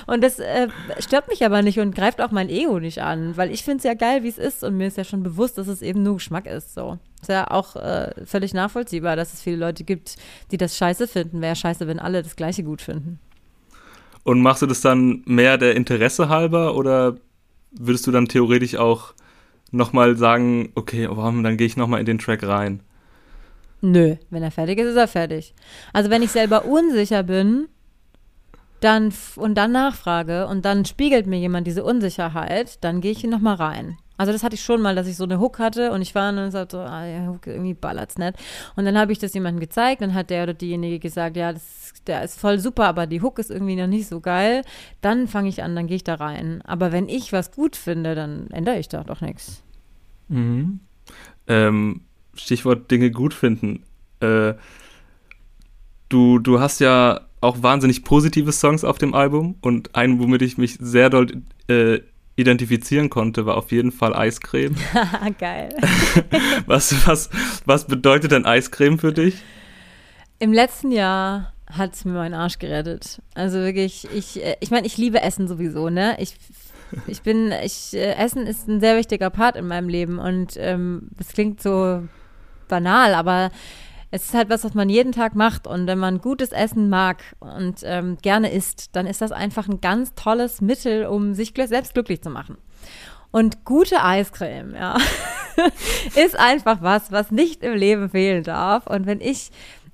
[0.07, 0.68] Und das äh,
[0.99, 3.85] stört mich aber nicht und greift auch mein Ego nicht an, weil ich finde es
[3.85, 6.14] ja geil, wie es ist und mir ist ja schon bewusst, dass es eben nur
[6.14, 6.75] Geschmack ist.
[6.75, 6.99] So.
[7.20, 10.16] Ist ja auch äh, völlig nachvollziehbar, dass es viele Leute gibt,
[10.51, 11.40] die das scheiße finden.
[11.40, 13.18] Wäre scheiße, wenn alle das Gleiche gut finden.
[14.23, 17.16] Und machst du das dann mehr der Interesse halber oder
[17.73, 19.15] würdest du dann theoretisch auch
[19.71, 22.81] nochmal sagen, okay, warum, dann gehe ich nochmal in den Track rein?
[23.83, 25.55] Nö, wenn er fertig ist, ist er fertig.
[25.93, 27.69] Also wenn ich selber unsicher bin,
[28.81, 33.57] dann und dann nachfrage und dann spiegelt mir jemand diese Unsicherheit, dann gehe ich nochmal
[33.57, 33.99] rein.
[34.17, 36.29] Also das hatte ich schon mal, dass ich so eine Hook hatte und ich war
[36.31, 38.35] und sagte so, ah, ja, Hook, irgendwie ballert's nicht.
[38.77, 41.63] Und dann habe ich das jemandem gezeigt, dann hat der oder diejenige gesagt, ja, das,
[42.07, 44.63] der ist voll super, aber die Hook ist irgendwie noch nicht so geil.
[45.01, 46.63] Dann fange ich an, dann gehe ich da rein.
[46.65, 49.63] Aber wenn ich was gut finde, dann ändere ich da doch nichts.
[50.29, 50.81] Mhm.
[51.47, 52.03] Ähm,
[52.35, 53.83] Stichwort Dinge gut finden.
[54.21, 54.55] Äh,
[56.09, 60.59] du, du hast ja auch wahnsinnig positive Songs auf dem Album und einen, womit ich
[60.59, 62.01] mich sehr doll äh,
[62.37, 64.75] identifizieren konnte, war auf jeden Fall Eiscreme.
[65.39, 65.75] geil.
[66.67, 67.31] Was, was,
[67.67, 69.43] was bedeutet denn Eiscreme für dich?
[70.39, 73.21] Im letzten Jahr hat es mir meinen Arsch gerettet.
[73.35, 76.17] Also wirklich, ich, äh, ich meine, ich liebe Essen sowieso, ne?
[76.19, 76.35] Ich,
[77.07, 81.09] ich bin, ich, äh, Essen ist ein sehr wichtiger Part in meinem Leben und ähm,
[81.17, 82.03] das klingt so
[82.69, 83.51] banal, aber
[84.11, 87.23] es ist halt was, was man jeden Tag macht und wenn man gutes Essen mag
[87.39, 91.95] und ähm, gerne isst, dann ist das einfach ein ganz tolles Mittel, um sich selbst
[91.95, 92.57] glücklich zu machen.
[93.33, 94.97] Und gute Eiscreme, ja,
[96.17, 98.89] ist einfach was, was nicht im Leben fehlen darf.
[98.89, 99.51] Und wenn ich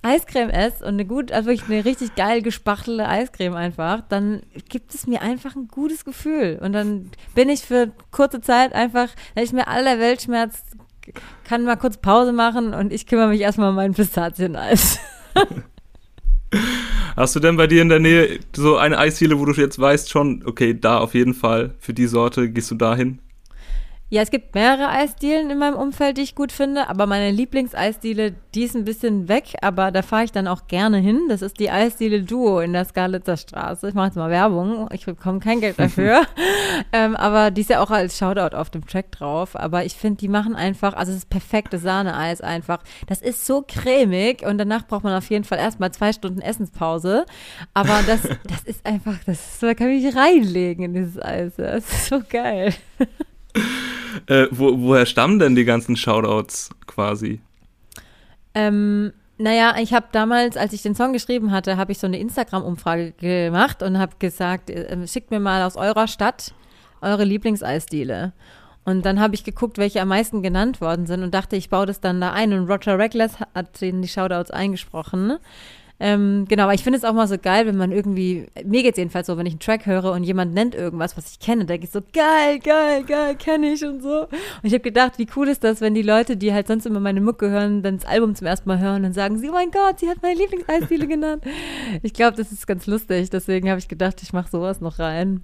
[0.07, 4.95] Eiscreme esse und eine gut, also wirklich eine richtig geil gespachtelte Eiscreme einfach, dann gibt
[4.95, 6.59] es mir einfach ein gutes Gefühl.
[6.62, 10.62] Und dann bin ich für kurze Zeit einfach, wenn ich mir aller Weltschmerz,
[11.45, 14.99] kann mal kurz Pause machen und ich kümmere mich erstmal um mein Pistazieneis.
[17.16, 20.11] Hast du denn bei dir in der Nähe so eine Eisdiele, wo du jetzt weißt
[20.11, 23.21] schon, okay, da auf jeden Fall für die Sorte gehst du dahin?
[24.09, 28.37] Ja, es gibt mehrere Eisdielen in meinem Umfeld, die ich gut finde, aber meine Lieblingseisdiele,
[28.55, 31.23] die ist ein bisschen weg, aber da fahre ich dann auch gerne hin.
[31.29, 33.88] Das ist die Eisdiele Duo in der Skalitzer Straße.
[33.88, 36.25] Ich mache jetzt mal Werbung, ich bekomme kein Geld dafür,
[36.92, 39.57] ähm, aber die ist ja auch als Shoutout auf dem Track drauf.
[39.57, 42.85] Aber ich finde, die machen einfach, also es ist perfektes Sahneeis einfach.
[43.09, 47.27] Das ist so cremig und danach braucht man auf jeden Fall erstmal zwei Stunden Essenspause.
[47.75, 51.55] Aber das, das ist einfach, das da kann ich mich reinlegen in dieses Eis.
[51.57, 52.73] Das ist so geil.
[54.29, 57.40] Äh, wo, woher stammen denn die ganzen Shoutouts quasi?
[58.55, 62.19] Ähm, naja, ich habe damals, als ich den Song geschrieben hatte, habe ich so eine
[62.19, 66.55] Instagram-Umfrage gemacht und habe gesagt, äh, schickt mir mal aus eurer Stadt
[67.03, 68.33] eure Lieblingseisdiele.
[68.85, 71.87] Und dann habe ich geguckt, welche am meisten genannt worden sind und dachte, ich baue
[71.87, 72.53] das dann da ein.
[72.53, 75.38] Und Roger Reckless hat in die Shoutouts eingesprochen.
[75.98, 78.92] Ähm, genau, aber ich finde es auch mal so geil, wenn man irgendwie, mir geht
[78.92, 81.64] es jedenfalls so, wenn ich einen Track höre und jemand nennt irgendwas, was ich kenne,
[81.64, 84.22] denke ich so, geil, geil, geil, kenne ich und so.
[84.22, 84.30] Und
[84.62, 87.22] ich habe gedacht, wie cool ist das, wenn die Leute, die halt sonst immer meine
[87.22, 90.00] Mucke hören, dann das Album zum ersten Mal hören und sagen sie, oh mein Gott,
[90.00, 91.44] sie hat meine Lieblingseisdiele genannt.
[92.02, 95.42] Ich glaube, das ist ganz lustig, deswegen habe ich gedacht, ich mache sowas noch rein.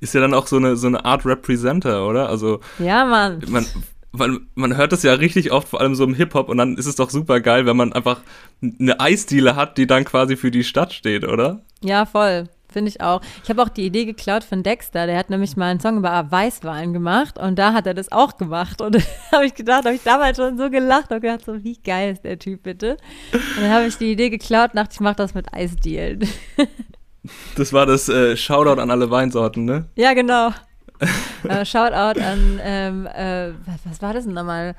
[0.00, 2.28] Ist ja dann auch so eine, so eine Art Representer, oder?
[2.28, 3.42] Also, ja, Mann.
[3.48, 3.66] Man,
[4.12, 6.86] man, man hört das ja richtig oft, vor allem so im Hip-Hop, und dann ist
[6.86, 8.20] es doch super geil, wenn man einfach
[8.62, 11.62] eine Eisdiele hat, die dann quasi für die Stadt steht, oder?
[11.82, 12.48] Ja, voll.
[12.72, 13.20] Finde ich auch.
[13.42, 15.06] Ich habe auch die Idee geklaut von Dexter.
[15.08, 18.36] Der hat nämlich mal einen Song über Weißwein gemacht und da hat er das auch
[18.36, 18.80] gemacht.
[18.80, 19.00] Und da
[19.32, 22.24] habe ich gedacht, habe ich damals schon so gelacht und gedacht, so wie geil ist
[22.24, 22.96] der Typ bitte.
[23.32, 26.28] Und dann habe ich die Idee geklaut, dachte ich, mache das mit Eisdielen.
[27.54, 29.84] Das war das äh, Shoutout an alle Weinsorten, ne?
[29.94, 30.52] Ja, genau
[31.48, 33.52] äh, Shoutout an, ähm, äh,
[33.84, 34.74] was war das denn nochmal?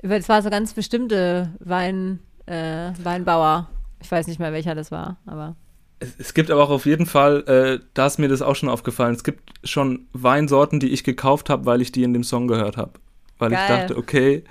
[0.00, 3.68] Es war so ganz bestimmte Wein, äh, Weinbauer.
[4.00, 5.56] Ich weiß nicht mehr, welcher das war, aber.
[5.98, 8.68] Es, es gibt aber auch auf jeden Fall, äh, da ist mir das auch schon
[8.68, 12.46] aufgefallen, es gibt schon Weinsorten, die ich gekauft habe, weil ich die in dem Song
[12.46, 12.92] gehört habe.
[13.38, 13.60] Weil Geil.
[13.62, 14.44] ich dachte, okay,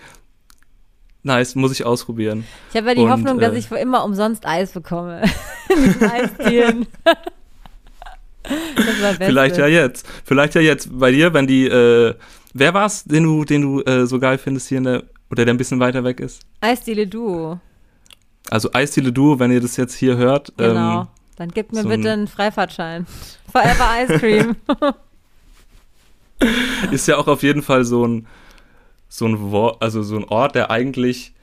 [1.24, 2.46] nice, muss ich ausprobieren.
[2.72, 5.22] Ich habe ja die Und, Hoffnung, dass äh, ich für immer umsonst Eis bekomme.
[5.70, 6.88] in Eisdielen.
[9.18, 10.06] Vielleicht ja jetzt.
[10.24, 12.16] Vielleicht ja jetzt bei dir, wenn die, äh,
[12.54, 15.54] wer war's, den du, den du äh, so geil findest hier in der, oder der
[15.54, 16.42] ein bisschen weiter weg ist?
[16.62, 17.60] Eisdiele Duo.
[18.50, 20.54] Also Eisdiele Duo, wenn ihr das jetzt hier hört.
[20.58, 21.02] Genau.
[21.02, 23.06] Ähm, Dann gib mir so bitte einen Freifahrtschein.
[23.52, 24.56] Forever Ice Cream.
[26.92, 28.28] ist ja auch auf jeden Fall so ein,
[29.10, 31.34] so ein also so ein Ort, der eigentlich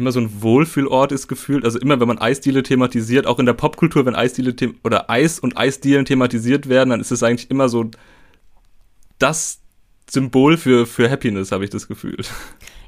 [0.00, 1.64] immer so ein Wohlfühlort ist gefühlt.
[1.64, 5.56] Also immer, wenn man Eisdiele thematisiert, auch in der Popkultur, wenn Eisdiele oder Eis und
[5.56, 7.90] Eisdielen thematisiert werden, dann ist es eigentlich immer so
[9.18, 9.60] das
[10.08, 12.16] Symbol für, für Happiness, habe ich das Gefühl.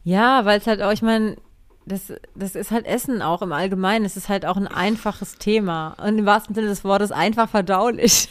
[0.04, 1.36] Ja, weil es halt auch, ich meine,
[1.84, 4.04] das, das ist halt Essen auch im Allgemeinen.
[4.04, 5.96] Es ist halt auch ein einfaches Thema.
[6.02, 8.28] Und im wahrsten Sinne des Wortes einfach verdaulich.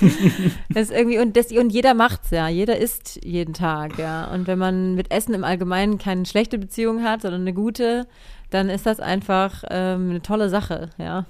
[0.68, 2.48] das irgendwie, und, das, und jeder macht's ja.
[2.48, 4.26] Jeder isst jeden Tag, ja.
[4.32, 8.06] Und wenn man mit Essen im Allgemeinen keine schlechte Beziehung hat, sondern eine gute,
[8.50, 11.24] dann ist das einfach ähm, eine tolle Sache, ja.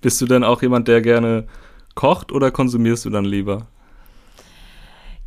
[0.00, 1.46] Bist du denn auch jemand, der gerne
[1.94, 3.66] kocht oder konsumierst du dann lieber?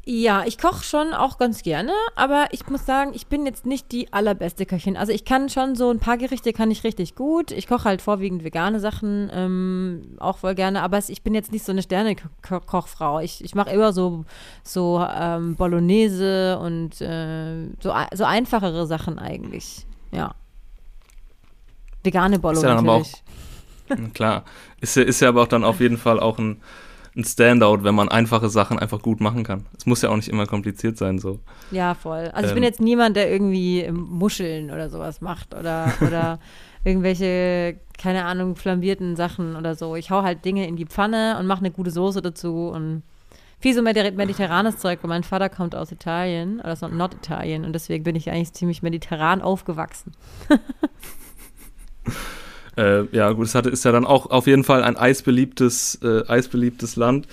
[0.05, 3.93] Ja, ich koche schon auch ganz gerne, aber ich muss sagen, ich bin jetzt nicht
[3.93, 4.97] die allerbeste Köchin.
[4.97, 7.51] Also ich kann schon so ein paar Gerichte kann ich richtig gut.
[7.51, 11.63] Ich koche halt vorwiegend vegane Sachen, ähm, auch voll gerne, aber ich bin jetzt nicht
[11.63, 13.21] so eine Sterne-Kochfrau.
[13.21, 14.25] Ich, ich mache immer so,
[14.61, 19.85] so ähm, Bolognese und äh, so, so einfachere Sachen eigentlich.
[20.11, 20.35] Ja.
[22.03, 22.75] Vegane Bolognese.
[22.75, 23.23] natürlich.
[23.89, 24.43] Auch, klar.
[24.81, 26.61] Ist, ist ja aber auch dann auf jeden Fall auch ein
[27.15, 29.65] ein Standout, wenn man einfache Sachen einfach gut machen kann.
[29.77, 31.39] Es muss ja auch nicht immer kompliziert sein, so.
[31.71, 32.31] Ja, voll.
[32.33, 32.69] Also ähm, ich bin ähm.
[32.69, 36.39] jetzt niemand, der irgendwie Muscheln oder sowas macht oder, oder
[36.83, 39.95] irgendwelche, keine Ahnung, flambierten Sachen oder so.
[39.95, 43.03] Ich hau halt Dinge in die Pfanne und mache eine gute Soße dazu und
[43.59, 48.03] viel so mediterranes Zeug, weil mein Vater kommt aus Italien oder aus Norditalien und deswegen
[48.03, 50.11] bin ich eigentlich ziemlich mediterran aufgewachsen.
[52.77, 56.23] Äh, ja, gut, es hatte, ist ja dann auch auf jeden Fall ein eisbeliebtes, äh,
[56.27, 57.27] eisbeliebtes Land.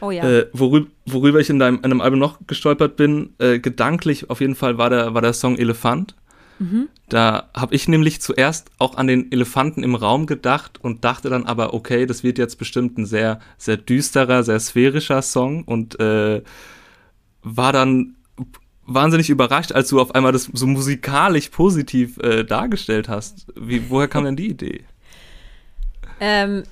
[0.00, 0.28] Oh ja.
[0.28, 4.40] Äh, worüber, worüber ich in deinem, in einem Album noch gestolpert bin, äh, gedanklich auf
[4.40, 6.14] jeden Fall war der, war der Song Elefant.
[6.58, 6.88] Mhm.
[7.08, 11.46] Da habe ich nämlich zuerst auch an den Elefanten im Raum gedacht und dachte dann
[11.46, 16.42] aber, okay, das wird jetzt bestimmt ein sehr, sehr düsterer, sehr sphärischer Song und äh,
[17.42, 18.16] war dann
[18.94, 23.46] wahnsinnig überrascht, als du auf einmal das so musikalisch positiv äh, dargestellt hast.
[23.56, 24.84] Wie, woher kam denn die Idee?
[26.20, 26.64] Ähm,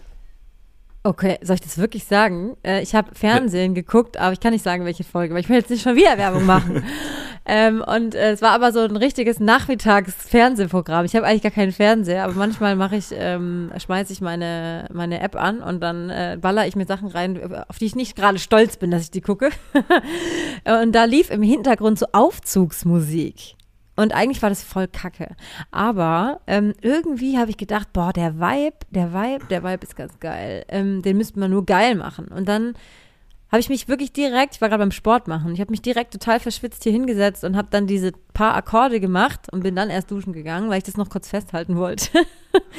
[1.04, 2.56] okay, soll ich das wirklich sagen?
[2.64, 5.56] Äh, ich habe Fernsehen geguckt, aber ich kann nicht sagen, welche Folge, weil ich will
[5.56, 6.82] jetzt nicht schon wieder Werbung machen.
[7.46, 11.04] ähm, und äh, es war aber so ein richtiges Nachmittags-Fernsehprogramm.
[11.04, 15.20] Ich habe eigentlich gar keinen Fernseher, aber manchmal mache ich, ähm, schmeiße ich meine, meine
[15.20, 18.38] App an und dann äh, baller ich mir Sachen rein, auf die ich nicht gerade
[18.38, 19.50] stolz bin, dass ich die gucke.
[20.82, 23.57] und da lief im Hintergrund so Aufzugsmusik.
[23.98, 25.34] Und eigentlich war das voll kacke.
[25.72, 30.20] Aber ähm, irgendwie habe ich gedacht, boah, der Vibe, der Vibe, der Vibe ist ganz
[30.20, 30.64] geil.
[30.68, 32.28] Ähm, den müsste man nur geil machen.
[32.28, 32.74] Und dann
[33.50, 36.12] habe ich mich wirklich direkt, ich war gerade beim Sport machen, ich habe mich direkt
[36.12, 40.12] total verschwitzt hier hingesetzt und habe dann diese paar Akkorde gemacht und bin dann erst
[40.12, 42.24] duschen gegangen, weil ich das noch kurz festhalten wollte.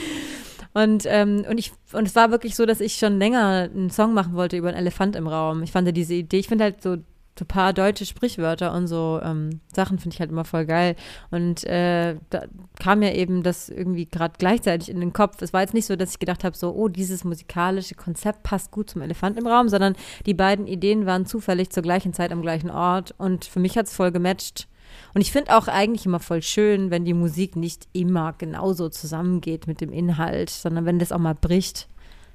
[0.73, 4.13] und, ähm, und, ich, und es war wirklich so, dass ich schon länger einen Song
[4.13, 5.63] machen wollte über einen Elefant im Raum.
[5.63, 6.95] Ich fand diese Idee, ich finde halt so
[7.39, 10.95] so ein paar deutsche Sprichwörter und so ähm, Sachen finde ich halt immer voll geil.
[11.31, 12.43] Und äh, da
[12.79, 15.41] kam ja eben das irgendwie gerade gleichzeitig in den Kopf.
[15.41, 18.71] Es war jetzt nicht so, dass ich gedacht habe, so, oh, dieses musikalische Konzept passt
[18.71, 22.41] gut zum Elefant im Raum, sondern die beiden Ideen waren zufällig zur gleichen Zeit am
[22.41, 23.15] gleichen Ort.
[23.17, 24.67] Und für mich hat es voll gematcht.
[25.13, 29.65] Und ich finde auch eigentlich immer voll schön, wenn die Musik nicht immer genauso zusammengeht
[29.65, 31.87] mit dem Inhalt, sondern wenn das auch mal bricht.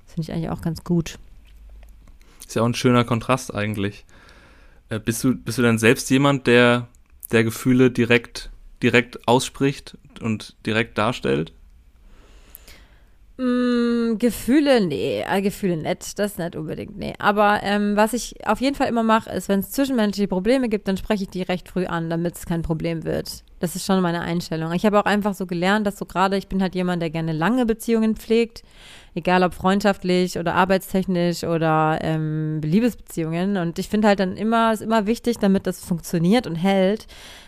[0.07, 1.19] Das finde ich eigentlich auch ganz gut.
[2.40, 4.05] Ist ja auch ein schöner Kontrast eigentlich.
[4.88, 6.88] Äh, bist du, bist du dann selbst jemand, der,
[7.33, 8.51] der Gefühle direkt,
[8.83, 11.53] direkt ausspricht und direkt darstellt?
[13.37, 17.14] Mm, Gefühle, nee, äh, Gefühle nett, das nicht unbedingt, nee.
[17.18, 20.87] Aber ähm, was ich auf jeden Fall immer mache, ist, wenn es zwischenmenschliche Probleme gibt,
[20.87, 23.42] dann spreche ich die recht früh an, damit es kein Problem wird.
[23.59, 24.73] Das ist schon meine Einstellung.
[24.73, 27.33] Ich habe auch einfach so gelernt, dass so gerade, ich bin halt jemand, der gerne
[27.33, 28.62] lange Beziehungen pflegt
[29.14, 33.57] egal ob freundschaftlich oder arbeitstechnisch oder ähm, Liebesbeziehungen.
[33.57, 37.07] Und ich finde halt dann immer, ist immer wichtig, damit das funktioniert und hält.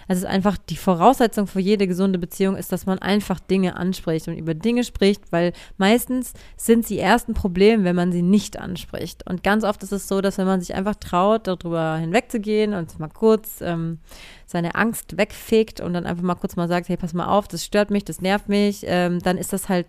[0.08, 4.28] Es ist einfach die Voraussetzung für jede gesunde Beziehung ist, dass man einfach Dinge anspricht
[4.28, 8.58] und über Dinge spricht, weil meistens sind sie erst ein Problem, wenn man sie nicht
[8.58, 9.28] anspricht.
[9.28, 12.96] Und ganz oft ist es so, dass wenn man sich einfach traut, darüber hinwegzugehen und
[13.00, 13.98] mal kurz ähm,
[14.46, 17.64] seine Angst wegfegt und dann einfach mal kurz mal sagt, hey, pass mal auf, das
[17.64, 19.86] stört mich, das nervt mich, ähm, dann ist das halt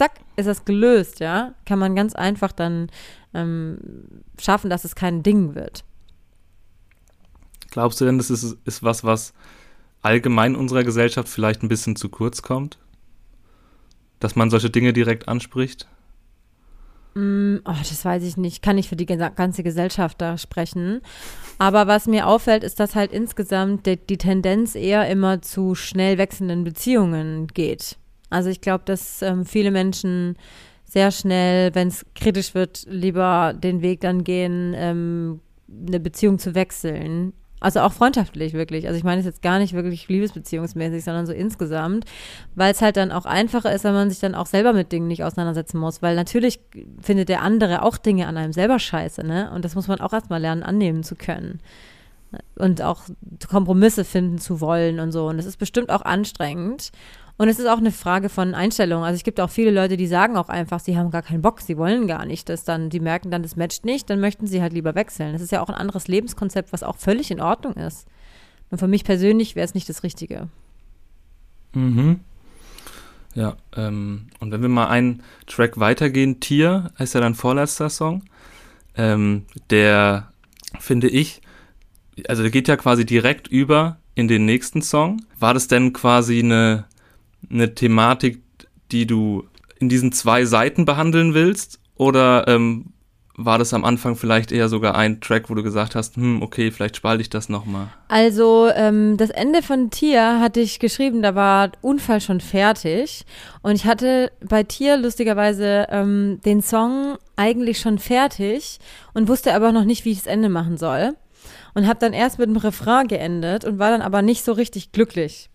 [0.00, 1.54] zack, ist das gelöst, ja.
[1.66, 2.90] Kann man ganz einfach dann
[3.34, 3.78] ähm,
[4.38, 5.84] schaffen, dass es kein Ding wird.
[7.70, 9.34] Glaubst du denn, das ist, ist was, was
[10.00, 12.78] allgemein unserer Gesellschaft vielleicht ein bisschen zu kurz kommt?
[14.20, 15.86] Dass man solche Dinge direkt anspricht?
[17.14, 18.62] Mm, oh, das weiß ich nicht.
[18.62, 21.02] Kann ich für die ganze Gesellschaft da sprechen.
[21.58, 26.16] Aber was mir auffällt, ist, dass halt insgesamt die, die Tendenz eher immer zu schnell
[26.16, 27.98] wechselnden Beziehungen geht.
[28.30, 30.36] Also ich glaube, dass ähm, viele Menschen
[30.84, 36.54] sehr schnell, wenn es kritisch wird, lieber den Weg dann gehen, ähm, eine Beziehung zu
[36.54, 37.32] wechseln.
[37.60, 38.86] Also auch freundschaftlich wirklich.
[38.86, 42.06] Also ich meine es jetzt gar nicht wirklich liebesbeziehungsmäßig, sondern so insgesamt,
[42.54, 45.08] weil es halt dann auch einfacher ist, wenn man sich dann auch selber mit Dingen
[45.08, 46.00] nicht auseinandersetzen muss.
[46.00, 46.60] Weil natürlich
[47.02, 49.52] findet der andere auch Dinge an einem selber scheiße, ne?
[49.54, 51.60] Und das muss man auch erstmal lernen, annehmen zu können.
[52.56, 53.02] Und auch
[53.48, 55.28] Kompromisse finden zu wollen und so.
[55.28, 56.92] Und das ist bestimmt auch anstrengend.
[57.40, 59.02] Und es ist auch eine Frage von Einstellung.
[59.02, 61.62] Also es gibt auch viele Leute, die sagen auch einfach, sie haben gar keinen Bock,
[61.62, 64.60] sie wollen gar nicht, dass dann, die merken dann, das matcht nicht, dann möchten sie
[64.60, 65.32] halt lieber wechseln.
[65.32, 68.06] Das ist ja auch ein anderes Lebenskonzept, was auch völlig in Ordnung ist.
[68.68, 70.48] Und für mich persönlich wäre es nicht das Richtige.
[71.72, 72.20] Mhm.
[73.34, 78.22] Ja, ähm, und wenn wir mal einen Track weitergehen, Tier heißt ja dein vorletzter Song,
[78.96, 80.30] ähm, der,
[80.78, 81.40] finde ich,
[82.28, 85.22] also der geht ja quasi direkt über in den nächsten Song.
[85.38, 86.84] War das denn quasi eine
[87.48, 88.42] eine Thematik,
[88.92, 89.44] die du
[89.78, 91.80] in diesen zwei Seiten behandeln willst?
[91.96, 92.92] Oder ähm,
[93.44, 96.70] war das am Anfang vielleicht eher sogar ein Track, wo du gesagt hast, hm, okay,
[96.70, 97.88] vielleicht spalte ich das nochmal?
[98.08, 103.24] Also, ähm, das Ende von Tier hatte ich geschrieben, da war Unfall schon fertig.
[103.62, 108.78] Und ich hatte bei Tier lustigerweise ähm, den Song eigentlich schon fertig
[109.14, 111.14] und wusste aber noch nicht, wie ich das Ende machen soll.
[111.72, 114.92] Und habe dann erst mit dem Refrain geendet und war dann aber nicht so richtig
[114.92, 115.49] glücklich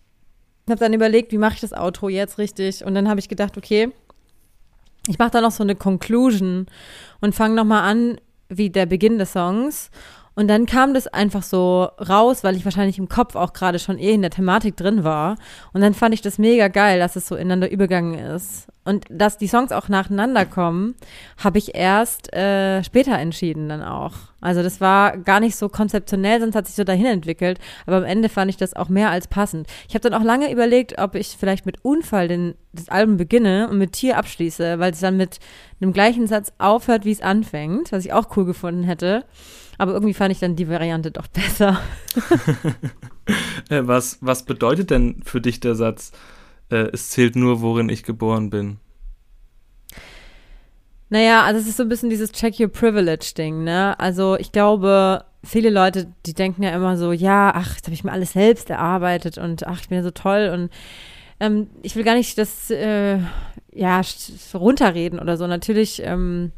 [0.70, 2.84] habe dann überlegt, wie mache ich das Outro jetzt richtig?
[2.84, 3.92] Und dann habe ich gedacht, okay,
[5.08, 6.66] ich mache da noch so eine Conclusion
[7.20, 9.90] und fange nochmal an, wie der Beginn des Songs.
[10.36, 13.98] Und dann kam das einfach so raus, weil ich wahrscheinlich im Kopf auch gerade schon
[13.98, 15.36] eh in der Thematik drin war.
[15.72, 18.68] Und dann fand ich das mega geil, dass es so ineinander übergangen ist.
[18.84, 20.94] Und dass die Songs auch nacheinander kommen,
[21.42, 24.12] habe ich erst äh, später entschieden dann auch.
[24.42, 27.58] Also das war gar nicht so konzeptionell, sonst hat sich so dahin entwickelt.
[27.86, 29.66] Aber am Ende fand ich das auch mehr als passend.
[29.88, 33.68] Ich habe dann auch lange überlegt, ob ich vielleicht mit Unfall den, das Album beginne
[33.70, 35.40] und mit Tier abschließe, weil es dann mit
[35.80, 39.24] einem gleichen Satz aufhört, wie es anfängt, was ich auch cool gefunden hätte.
[39.78, 41.80] Aber irgendwie fand ich dann die Variante doch besser.
[43.70, 46.12] Äh, was, was bedeutet denn für dich der Satz,
[46.70, 48.78] äh, es zählt nur, worin ich geboren bin?
[51.08, 53.98] Naja, also es ist so ein bisschen dieses Check Your Privilege-Ding, ne?
[53.98, 58.04] Also ich glaube, viele Leute, die denken ja immer so, ja, ach, jetzt habe ich
[58.04, 60.70] mir alles selbst erarbeitet und ach, ich bin ja so toll und
[61.38, 63.18] ähm, ich will gar nicht das, äh,
[63.72, 64.00] ja,
[64.54, 65.46] runterreden oder so.
[65.46, 66.52] Natürlich ähm,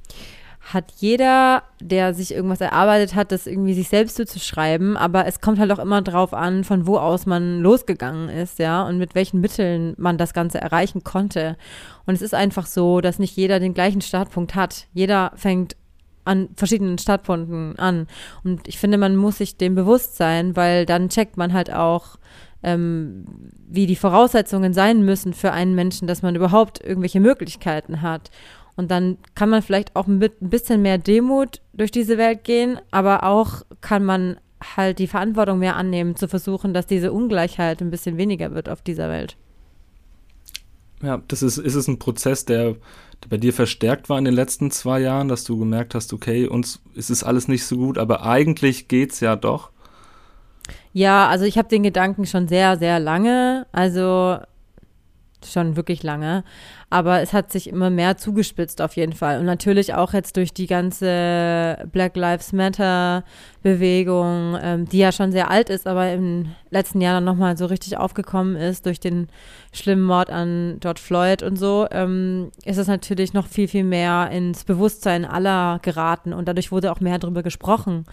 [0.60, 5.58] hat jeder, der sich irgendwas erarbeitet hat, das irgendwie sich selbst zuzuschreiben, aber es kommt
[5.58, 9.40] halt auch immer drauf an, von wo aus man losgegangen ist, ja, und mit welchen
[9.40, 11.56] Mitteln man das Ganze erreichen konnte.
[12.06, 14.86] Und es ist einfach so, dass nicht jeder den gleichen Startpunkt hat.
[14.92, 15.76] Jeder fängt
[16.24, 18.06] an verschiedenen Startpunkten an.
[18.44, 22.18] Und ich finde, man muss sich dem bewusst sein, weil dann checkt man halt auch,
[22.62, 23.24] ähm,
[23.68, 28.30] wie die Voraussetzungen sein müssen für einen Menschen, dass man überhaupt irgendwelche Möglichkeiten hat.
[28.78, 32.78] Und dann kann man vielleicht auch mit ein bisschen mehr Demut durch diese Welt gehen,
[32.92, 34.36] aber auch kann man
[34.76, 38.80] halt die Verantwortung mehr annehmen, zu versuchen, dass diese Ungleichheit ein bisschen weniger wird auf
[38.80, 39.36] dieser Welt.
[41.02, 42.74] Ja, das ist, ist es ein Prozess, der,
[43.24, 46.46] der bei dir verstärkt war in den letzten zwei Jahren, dass du gemerkt hast, okay,
[46.46, 49.72] uns ist es alles nicht so gut, aber eigentlich geht es ja doch.
[50.92, 54.38] Ja, also ich habe den Gedanken schon sehr, sehr lange, also
[55.44, 56.44] schon wirklich lange.
[56.90, 59.38] Aber es hat sich immer mehr zugespitzt auf jeden Fall.
[59.38, 63.24] Und natürlich auch jetzt durch die ganze Black Lives Matter
[63.62, 67.66] Bewegung, ähm, die ja schon sehr alt ist, aber im letzten Jahr dann nochmal so
[67.66, 69.28] richtig aufgekommen ist durch den
[69.72, 74.30] schlimmen Mord an George Floyd und so, ähm, ist es natürlich noch viel, viel mehr
[74.30, 78.06] ins Bewusstsein aller geraten und dadurch wurde auch mehr darüber gesprochen.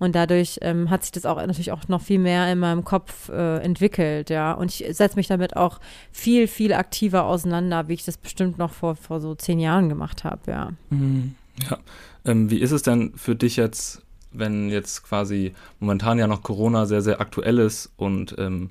[0.00, 3.30] Und dadurch ähm, hat sich das auch natürlich auch noch viel mehr in meinem Kopf
[3.30, 4.52] äh, entwickelt, ja.
[4.52, 5.80] Und ich setze mich damit auch
[6.12, 10.24] viel, viel aktiver auseinander, wie ich das bestimmt noch vor, vor so zehn Jahren gemacht
[10.24, 10.72] habe, ja.
[10.90, 11.34] Mhm.
[11.68, 11.78] Ja.
[12.24, 14.02] Ähm, wie ist es denn für dich jetzt,
[14.32, 18.70] wenn jetzt quasi momentan ja noch Corona sehr, sehr aktuell ist und ähm,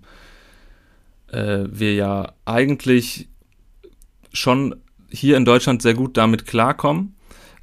[1.32, 3.28] äh, wir ja eigentlich
[4.32, 4.76] schon
[5.10, 7.16] hier in Deutschland sehr gut damit klarkommen.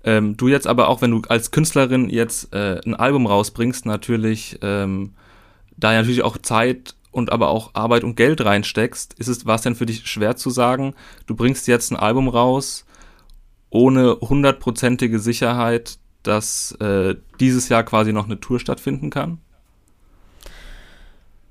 [0.03, 4.59] Ähm, du jetzt aber auch, wenn du als Künstlerin jetzt äh, ein Album rausbringst, natürlich
[4.61, 5.15] ähm,
[5.77, 9.63] da natürlich auch Zeit und aber auch Arbeit und Geld reinsteckst, ist es, war es
[9.63, 10.95] denn für dich schwer zu sagen,
[11.27, 12.85] du bringst jetzt ein Album raus
[13.71, 19.39] ohne hundertprozentige Sicherheit, dass äh, dieses Jahr quasi noch eine Tour stattfinden kann?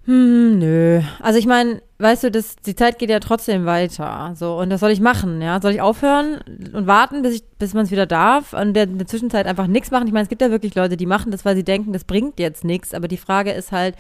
[0.05, 1.01] Hm, nö.
[1.19, 4.33] Also ich meine, weißt du, das, die Zeit geht ja trotzdem weiter.
[4.35, 5.59] So, und das soll ich machen, ja?
[5.61, 6.39] Soll ich aufhören
[6.73, 10.05] und warten, bis, bis man es wieder darf und in der Zwischenzeit einfach nichts machen?
[10.05, 12.39] Ich meine, es gibt ja wirklich Leute, die machen das, weil sie denken, das bringt
[12.39, 12.93] jetzt nichts.
[12.93, 13.95] Aber die Frage ist halt,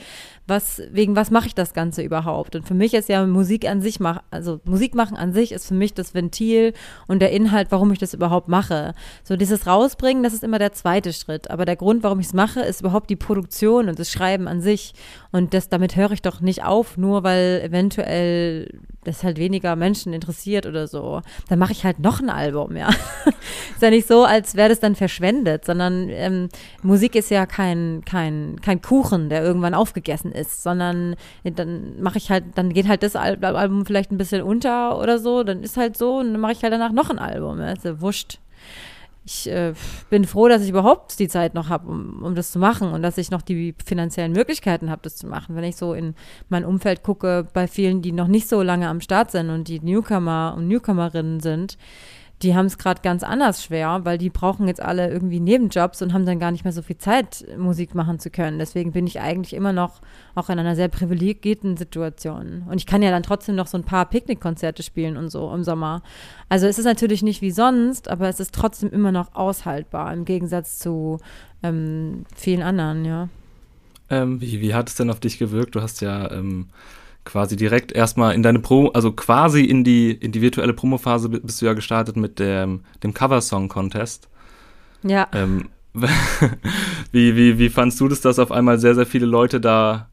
[0.45, 2.55] was, wegen was mache ich das Ganze überhaupt?
[2.55, 5.67] Und für mich ist ja Musik an sich, mach, also Musik machen an sich ist
[5.67, 6.73] für mich das Ventil
[7.07, 8.93] und der Inhalt, warum ich das überhaupt mache.
[9.23, 11.49] So dieses Rausbringen, das ist immer der zweite Schritt.
[11.49, 14.59] Aber der Grund, warum ich es mache, ist überhaupt die Produktion und das Schreiben an
[14.59, 14.93] sich.
[15.31, 20.13] Und das, damit höre ich doch nicht auf, nur weil eventuell das halt weniger Menschen
[20.13, 21.21] interessiert oder so.
[21.49, 22.89] Dann mache ich halt noch ein Album, ja.
[23.73, 26.49] ist ja nicht so, als wäre das dann verschwendet, sondern ähm,
[26.81, 32.29] Musik ist ja kein, kein, kein Kuchen, der irgendwann aufgegessen ist, sondern dann mache ich
[32.29, 35.97] halt, dann geht halt das Album vielleicht ein bisschen unter oder so, dann ist halt
[35.97, 37.59] so und dann mache ich halt danach noch ein Album.
[37.59, 38.39] Also wurscht.
[39.25, 39.73] Ich äh,
[40.09, 43.01] bin froh, dass ich überhaupt die Zeit noch habe, um, um das zu machen und
[43.03, 45.55] dass ich noch die finanziellen Möglichkeiten habe, das zu machen.
[45.55, 46.15] Wenn ich so in
[46.49, 49.79] mein Umfeld gucke, bei vielen, die noch nicht so lange am Start sind und die
[49.79, 51.77] Newcomer und Newcomerinnen sind,
[52.43, 56.13] die haben es gerade ganz anders schwer, weil die brauchen jetzt alle irgendwie Nebenjobs und
[56.13, 58.59] haben dann gar nicht mehr so viel Zeit, Musik machen zu können.
[58.59, 60.01] Deswegen bin ich eigentlich immer noch
[60.35, 62.63] auch in einer sehr privilegierten Situation.
[62.69, 65.63] Und ich kann ja dann trotzdem noch so ein paar Picknickkonzerte spielen und so im
[65.63, 66.03] Sommer.
[66.49, 70.25] Also es ist natürlich nicht wie sonst, aber es ist trotzdem immer noch aushaltbar im
[70.25, 71.19] Gegensatz zu
[71.63, 73.29] ähm, vielen anderen, ja.
[74.09, 75.75] Ähm, wie, wie hat es denn auf dich gewirkt?
[75.75, 76.67] Du hast ja ähm
[77.25, 81.61] quasi direkt erstmal in deine Pro, also quasi in die, in die virtuelle Promophase bist
[81.61, 84.29] du ja gestartet mit dem, dem Cover-Song-Contest.
[85.03, 85.27] Ja.
[85.33, 85.69] Ähm,
[87.11, 90.09] wie, wie, wie fandst du das, dass auf einmal sehr, sehr viele Leute da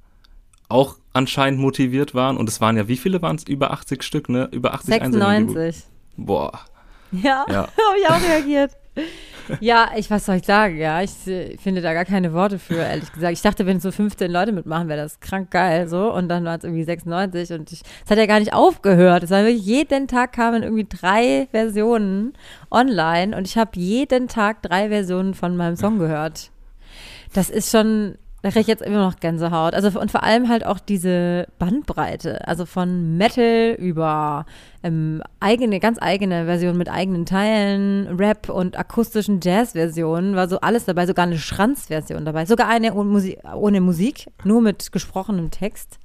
[0.68, 2.36] auch anscheinend motiviert waren?
[2.36, 3.44] Und es waren ja, wie viele waren es?
[3.44, 4.48] Über 80 Stück, ne?
[4.52, 5.84] Über 80 96.
[6.16, 6.52] Boah.
[7.12, 7.62] Ja, ja.
[7.88, 8.72] habe ich auch reagiert.
[9.60, 10.76] Ja, ich, was soll ich sagen?
[10.76, 13.32] Ja, ich äh, finde da gar keine Worte für, ehrlich gesagt.
[13.32, 16.12] Ich dachte, wenn so 15 Leute mitmachen, wäre das krank geil, so.
[16.12, 19.24] Und dann war es irgendwie 96 und es hat ja gar nicht aufgehört.
[19.24, 22.34] Es war wirklich, jeden Tag kamen irgendwie drei Versionen
[22.70, 26.50] online und ich habe jeden Tag drei Versionen von meinem Song gehört.
[27.32, 29.74] Das ist schon, da kriege ich jetzt immer noch Gänsehaut.
[29.74, 32.46] Also und vor allem halt auch diese Bandbreite.
[32.48, 34.46] Also von Metal über
[34.82, 40.86] ähm, eigene, ganz eigene Versionen mit eigenen Teilen, Rap und akustischen Jazz-Versionen, war so alles
[40.86, 42.46] dabei, sogar eine Schranz-Version dabei.
[42.46, 45.98] Sogar eine ohne Musik, ohne Musik, nur mit gesprochenem Text.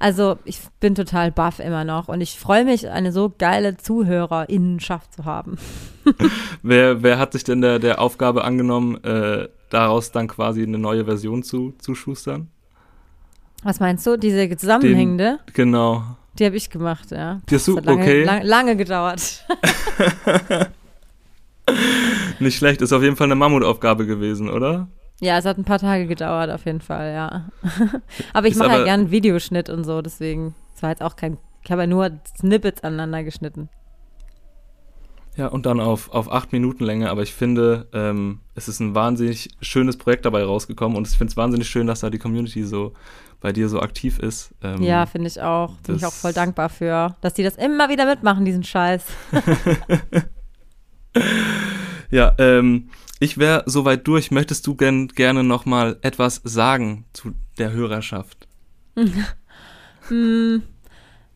[0.00, 5.14] Also ich bin total baff immer noch und ich freue mich, eine so geile Zuhörerinnenschaft
[5.14, 5.58] zu haben.
[6.62, 11.04] wer, wer hat sich denn der, der Aufgabe angenommen, äh, daraus dann quasi eine neue
[11.04, 12.48] Version zu, zu schustern?
[13.62, 14.16] Was meinst du?
[14.16, 15.38] Diese zusammenhängende?
[15.46, 16.04] Den, genau.
[16.38, 17.40] Die habe ich gemacht, ja.
[17.48, 18.24] Die hast du, das hat lange, okay.
[18.24, 19.44] lang, lange gedauert.
[22.38, 24.88] Nicht schlecht, ist auf jeden Fall eine Mammutaufgabe gewesen, oder?
[25.20, 27.50] Ja, es hat ein paar Tage gedauert, auf jeden Fall, ja.
[28.32, 31.70] aber ich mache ja gern Videoschnitt und so, deswegen, es war jetzt auch kein, ich
[31.70, 33.68] habe ja nur Snippets aneinander geschnitten.
[35.36, 38.94] Ja, und dann auf, auf acht Minuten Länge, aber ich finde, ähm, es ist ein
[38.94, 42.64] wahnsinnig schönes Projekt dabei rausgekommen und ich finde es wahnsinnig schön, dass da die Community
[42.64, 42.94] so
[43.40, 44.54] bei dir so aktiv ist.
[44.62, 45.74] Ähm, ja, finde ich auch.
[45.86, 49.04] Bin ich auch voll dankbar für, dass die das immer wieder mitmachen, diesen Scheiß.
[52.10, 54.30] ja, ähm, ich wäre soweit durch.
[54.30, 58.46] Möchtest du gern, gerne noch mal etwas sagen zu der Hörerschaft?
[60.08, 60.62] hm,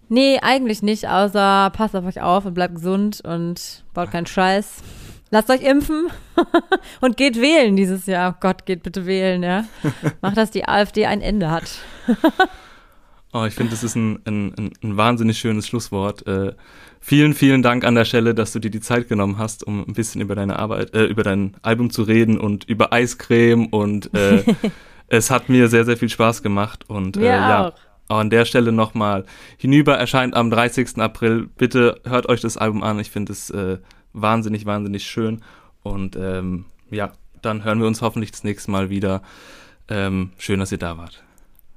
[0.08, 4.82] Nee, eigentlich nicht, außer passt auf euch auf und bleibt gesund und baut keinen Scheiß.
[5.30, 6.08] Lasst euch impfen
[7.00, 8.34] und geht wählen dieses Jahr.
[8.34, 9.64] Oh Gott, geht bitte wählen, ja.
[10.20, 11.78] Macht, dass die AfD ein Ende hat.
[13.32, 16.26] oh, ich finde, das ist ein, ein, ein, wahnsinnig schönes Schlusswort.
[16.26, 16.52] Äh,
[17.00, 19.94] vielen, vielen Dank an der Stelle, dass du dir die Zeit genommen hast, um ein
[19.94, 24.44] bisschen über deine Arbeit, äh, über dein Album zu reden und über Eiscreme und äh,
[25.08, 27.68] es hat mir sehr, sehr viel Spaß gemacht und mir ja.
[27.68, 27.72] Auch.
[28.08, 29.24] Auch an der Stelle nochmal.
[29.56, 30.98] Hinüber erscheint am 30.
[30.98, 31.48] April.
[31.56, 32.98] Bitte hört euch das Album an.
[32.98, 33.78] Ich finde es äh,
[34.12, 35.42] wahnsinnig, wahnsinnig schön.
[35.82, 39.22] Und ähm, ja, dann hören wir uns hoffentlich das nächste Mal wieder.
[39.88, 41.22] Ähm, schön, dass ihr da wart.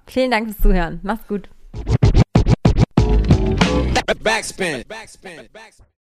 [0.05, 0.99] Vielen Dank fürs Zuhören.
[1.03, 1.49] Macht's gut.
[4.23, 4.83] Backspin.
[4.87, 5.47] Backspin.
[5.51, 5.96] Backspin.